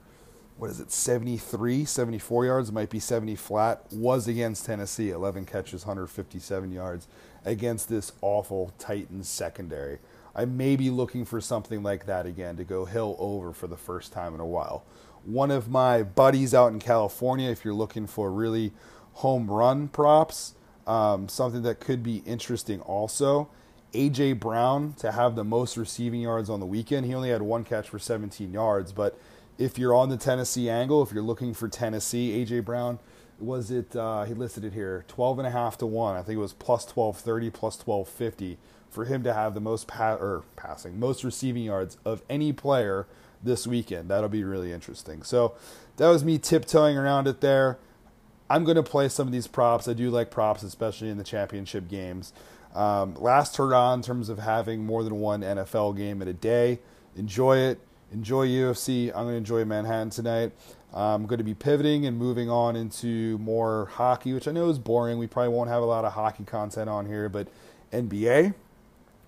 what 0.58 0.70
is 0.70 0.80
it, 0.80 0.92
73, 0.92 1.86
74 1.86 2.46
yards, 2.46 2.72
might 2.72 2.90
be 2.90 3.00
70 3.00 3.36
flat, 3.36 3.86
was 3.92 4.28
against 4.28 4.66
Tennessee. 4.66 5.12
11 5.12 5.46
catches, 5.46 5.86
157 5.86 6.72
yards 6.72 7.08
against 7.46 7.90
this 7.90 8.14
awful 8.22 8.74
Titans 8.78 9.28
secondary. 9.30 10.00
I 10.36 10.46
may 10.46 10.76
be 10.76 10.90
looking 10.90 11.26
for 11.26 11.40
something 11.40 11.84
like 11.84 12.06
that 12.06 12.26
again 12.26 12.58
to 12.58 12.64
go 12.64 12.86
Hill 12.86 13.16
over 13.20 13.54
for 13.54 13.68
the 13.68 13.78
first 13.78 14.12
time 14.12 14.34
in 14.34 14.40
a 14.40 14.46
while. 14.46 14.84
One 15.26 15.52
of 15.52 15.70
my 15.70 16.04
buddies 16.04 16.54
out 16.54 16.74
in 16.74 16.80
California, 16.80 17.50
if 17.50 17.64
you're 17.64 17.74
looking 17.74 18.08
for 18.08 18.32
really 18.32 18.72
home 19.14 19.50
run 19.50 19.88
props, 19.88 20.56
um, 20.88 21.30
something 21.30 21.62
that 21.62 21.80
could 21.80 22.04
be 22.04 22.18
interesting 22.26 22.82
also 22.82 23.50
AJ 23.94 24.40
Brown 24.40 24.94
to 24.94 25.12
have 25.12 25.36
the 25.36 25.44
most 25.44 25.78
receiving 25.78 26.22
yards 26.22 26.50
on 26.50 26.60
the 26.60 26.66
weekend. 26.66 27.06
He 27.06 27.14
only 27.14 27.30
had 27.30 27.42
one 27.42 27.64
catch 27.64 27.90
for 27.90 28.00
17 28.00 28.52
yards, 28.52 28.92
but 28.92 29.18
if 29.58 29.78
you're 29.78 29.94
on 29.94 30.10
the 30.10 30.18
Tennessee 30.18 30.70
angle, 30.70 31.04
if 31.04 31.12
you're 31.12 31.24
looking 31.24 31.54
for 31.54 31.68
Tennessee, 31.68 32.44
AJ 32.44 32.66
Brown 32.66 33.00
was 33.40 33.72
it 33.72 33.96
uh, 33.96 34.24
he 34.24 34.34
listed 34.34 34.64
it 34.64 34.74
here 34.74 35.06
12 35.08 35.40
and 35.40 35.48
a 35.48 35.52
half 35.52 35.78
to 35.80 35.86
1. 35.86 36.16
I 36.16 36.22
think 36.22 36.38
it 36.38 36.42
was 36.42 36.54
plus 36.54 36.86
1230 36.86 37.50
plus 37.50 37.78
1250 37.86 38.58
for 38.90 39.06
him 39.06 39.24
to 39.24 39.34
have 39.34 39.54
the 39.54 39.60
most 39.60 39.88
pa- 39.88 40.16
or 40.16 40.44
passing, 40.56 41.00
most 41.00 41.24
receiving 41.24 41.64
yards 41.64 41.98
of 42.06 42.22
any 42.30 42.54
player 42.54 43.08
this 43.42 43.66
weekend. 43.68 44.10
That'll 44.10 44.30
be 44.30 44.44
really 44.44 44.72
interesting. 44.72 45.24
So 45.24 45.54
that 45.98 46.08
was 46.08 46.24
me 46.24 46.38
tiptoeing 46.38 46.98
around 46.98 47.28
it 47.28 47.42
there. 47.42 47.78
I'm 48.50 48.64
going 48.64 48.76
to 48.76 48.84
play 48.84 49.10
some 49.10 49.28
of 49.28 49.34
these 49.34 49.48
props. 49.48 49.88
I 49.88 49.94
do 49.94 50.10
like 50.10 50.30
props, 50.30 50.64
especially 50.64 51.10
in 51.10 51.18
the 51.18 51.24
championship 51.24 51.90
games. 51.90 52.34
Um, 52.76 53.16
last 53.16 53.58
hurrah 53.58 53.94
in 53.94 54.02
terms 54.02 54.30
of 54.30 54.40
having 54.40 54.86
more 54.86 55.04
than 55.04 55.20
one 55.20 55.42
NFL 55.42 55.98
game 55.98 56.22
in 56.22 56.28
a 56.28 56.34
day. 56.34 56.80
Enjoy 57.16 57.58
it. 57.58 57.80
Enjoy 58.12 58.48
UFC. 58.48 59.08
I'm 59.10 59.24
going 59.24 59.30
to 59.30 59.38
enjoy 59.38 59.66
Manhattan 59.66 60.10
tonight. 60.10 60.52
Um, 60.94 61.22
I'm 61.22 61.26
going 61.26 61.40
to 61.40 61.44
be 61.44 61.54
pivoting 61.54 62.06
and 62.06 62.18
moving 62.18 62.50
on 62.50 62.76
into 62.76 63.38
more 63.40 63.88
hockey, 63.94 64.34
which 64.34 64.48
I 64.48 64.52
know 64.52 64.70
is 64.70 64.78
boring. 64.78 65.18
We 65.18 65.28
probably 65.28 65.54
won't 65.54 65.70
have 65.70 65.82
a 65.82 65.86
lot 65.86 66.06
of 66.06 66.14
hockey 66.14 66.44
content 66.44 66.90
on 66.90 67.06
here, 67.06 67.30
but 67.30 67.48
NBA. 67.92 68.54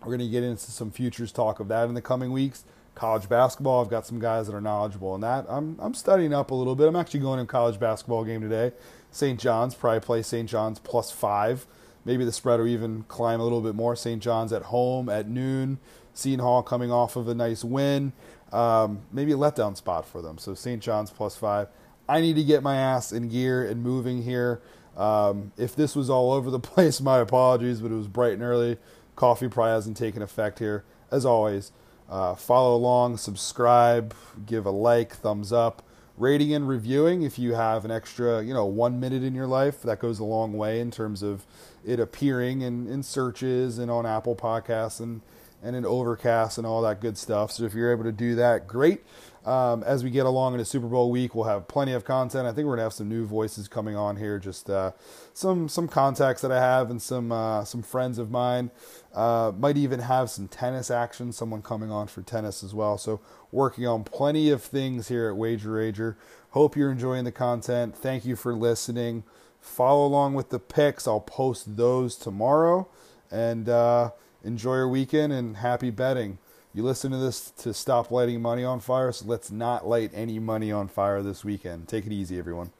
We're 0.01 0.05
going 0.05 0.19
to 0.19 0.27
get 0.27 0.43
into 0.43 0.71
some 0.71 0.91
futures 0.91 1.31
talk 1.31 1.59
of 1.59 1.67
that 1.69 1.87
in 1.87 1.95
the 1.95 2.01
coming 2.01 2.31
weeks. 2.31 2.63
College 2.93 3.27
basketball, 3.27 3.81
I've 3.81 3.89
got 3.89 4.05
some 4.05 4.19
guys 4.19 4.47
that 4.47 4.53
are 4.53 4.61
knowledgeable 4.61 5.15
in 5.15 5.21
that. 5.21 5.45
I'm, 5.49 5.77
I'm 5.79 5.93
studying 5.93 6.33
up 6.33 6.51
a 6.51 6.55
little 6.55 6.75
bit. 6.75 6.87
I'm 6.87 6.95
actually 6.95 7.21
going 7.21 7.37
to 7.37 7.43
a 7.43 7.47
college 7.47 7.79
basketball 7.79 8.23
game 8.23 8.41
today. 8.41 8.71
St. 9.11 9.39
John's, 9.39 9.75
probably 9.75 9.99
play 9.99 10.21
St. 10.21 10.49
John's 10.49 10.79
plus 10.79 11.11
five 11.11 11.65
Maybe 12.05 12.23
the 12.23 12.31
spread 12.31 12.59
will 12.59 12.67
even 12.67 13.03
climb 13.07 13.41
a 13.41 13.43
little 13.43 13.61
bit 13.61 13.73
more. 13.73 13.95
St. 13.95 14.21
John's 14.21 14.53
at 14.53 14.63
home 14.63 15.09
at 15.09 15.27
noon. 15.27 15.79
Seton 16.13 16.39
Hall 16.39 16.61
coming 16.61 16.91
off 16.91 17.15
of 17.15 17.27
a 17.27 17.33
nice 17.33 17.63
win. 17.63 18.13
Um, 18.51 19.01
maybe 19.11 19.31
a 19.31 19.35
letdown 19.35 19.75
spot 19.75 20.05
for 20.07 20.21
them. 20.21 20.37
So 20.37 20.53
St. 20.53 20.81
John's 20.81 21.11
plus 21.11 21.35
five. 21.35 21.67
I 22.07 22.21
need 22.21 22.35
to 22.35 22.43
get 22.43 22.61
my 22.61 22.75
ass 22.75 23.11
in 23.11 23.29
gear 23.29 23.65
and 23.65 23.81
moving 23.81 24.23
here. 24.23 24.61
Um, 24.95 25.51
if 25.57 25.75
this 25.75 25.95
was 25.95 26.09
all 26.09 26.31
over 26.31 26.51
the 26.51 26.59
place, 26.71 27.01
my 27.01 27.19
apologies, 27.19 27.81
but 27.81 27.91
it 27.91 27.95
was 27.95 28.07
bright 28.07 28.33
and 28.33 28.43
early. 28.43 28.77
Coffee 29.15 29.47
probably 29.47 29.71
hasn't 29.71 29.97
taken 29.97 30.21
effect 30.21 30.59
here. 30.59 30.83
As 31.11 31.25
always, 31.25 31.71
uh, 32.09 32.35
follow 32.35 32.75
along, 32.75 33.17
subscribe, 33.17 34.13
give 34.45 34.65
a 34.65 34.71
like, 34.71 35.15
thumbs 35.15 35.51
up 35.51 35.81
rating 36.17 36.53
and 36.53 36.67
reviewing 36.67 37.23
if 37.23 37.37
you 37.37 37.53
have 37.53 37.83
an 37.83 37.91
extra 37.91 38.41
you 38.41 38.53
know 38.53 38.65
one 38.65 38.99
minute 38.99 39.23
in 39.23 39.35
your 39.35 39.47
life 39.47 39.81
that 39.81 39.99
goes 39.99 40.19
a 40.19 40.23
long 40.23 40.53
way 40.53 40.79
in 40.79 40.89
terms 40.89 41.21
of 41.21 41.45
it 41.85 41.99
appearing 41.99 42.61
in, 42.61 42.87
in 42.87 43.03
searches 43.03 43.77
and 43.77 43.91
on 43.91 44.05
apple 44.05 44.35
podcasts 44.35 44.99
and 44.99 45.21
and 45.65 45.75
in 45.75 45.85
overcast 45.85 46.57
and 46.57 46.65
all 46.65 46.81
that 46.81 47.01
good 47.01 47.17
stuff 47.17 47.51
so 47.51 47.63
if 47.63 47.73
you're 47.73 47.91
able 47.91 48.03
to 48.03 48.11
do 48.11 48.35
that 48.35 48.67
great 48.67 49.01
um, 49.45 49.83
as 49.83 50.03
we 50.03 50.09
get 50.09 50.25
along 50.25 50.53
into 50.53 50.65
Super 50.65 50.87
Bowl 50.87 51.11
week, 51.11 51.35
we'll 51.35 51.45
have 51.45 51.67
plenty 51.67 51.93
of 51.93 52.03
content. 52.03 52.47
I 52.47 52.51
think 52.51 52.65
we're 52.65 52.73
gonna 52.73 52.83
have 52.83 52.93
some 52.93 53.07
new 53.07 53.25
voices 53.25 53.67
coming 53.67 53.95
on 53.95 54.17
here, 54.17 54.39
just 54.39 54.69
uh, 54.71 54.91
some 55.33 55.69
some 55.69 55.87
contacts 55.87 56.41
that 56.41 56.51
I 56.51 56.59
have 56.59 56.89
and 56.89 56.99
some 56.99 57.31
uh, 57.31 57.63
some 57.63 57.83
friends 57.83 58.17
of 58.17 58.31
mine. 58.31 58.71
Uh, 59.13 59.51
might 59.55 59.77
even 59.77 59.99
have 59.99 60.31
some 60.31 60.47
tennis 60.47 60.89
action. 60.89 61.31
Someone 61.31 61.61
coming 61.61 61.91
on 61.91 62.07
for 62.07 62.23
tennis 62.23 62.63
as 62.63 62.73
well. 62.73 62.97
So 62.97 63.21
working 63.51 63.85
on 63.85 64.03
plenty 64.03 64.49
of 64.49 64.63
things 64.63 65.09
here 65.09 65.29
at 65.29 65.37
Wager 65.37 65.69
Rager. 65.69 66.15
Hope 66.49 66.75
you're 66.75 66.91
enjoying 66.91 67.23
the 67.23 67.31
content. 67.31 67.95
Thank 67.95 68.25
you 68.25 68.35
for 68.35 68.55
listening. 68.55 69.23
Follow 69.61 70.07
along 70.07 70.33
with 70.33 70.49
the 70.49 70.59
picks. 70.59 71.07
I'll 71.07 71.19
post 71.19 71.77
those 71.77 72.15
tomorrow. 72.15 72.87
And 73.29 73.69
uh, 73.69 74.11
enjoy 74.45 74.75
your 74.75 74.87
weekend 74.87 75.33
and 75.33 75.57
happy 75.57 75.89
betting. 75.89 76.37
You 76.73 76.83
listen 76.83 77.11
to 77.11 77.17
this 77.17 77.51
to 77.51 77.73
stop 77.73 78.11
lighting 78.11 78.41
money 78.41 78.63
on 78.63 78.79
fire, 78.79 79.11
so 79.11 79.25
let's 79.25 79.49
not 79.49 79.87
light 79.87 80.11
any 80.13 80.39
money 80.39 80.71
on 80.71 80.87
fire 80.87 81.21
this 81.21 81.43
weekend. 81.43 81.87
Take 81.87 82.05
it 82.05 82.11
easy, 82.11 82.37
everyone. 82.37 82.71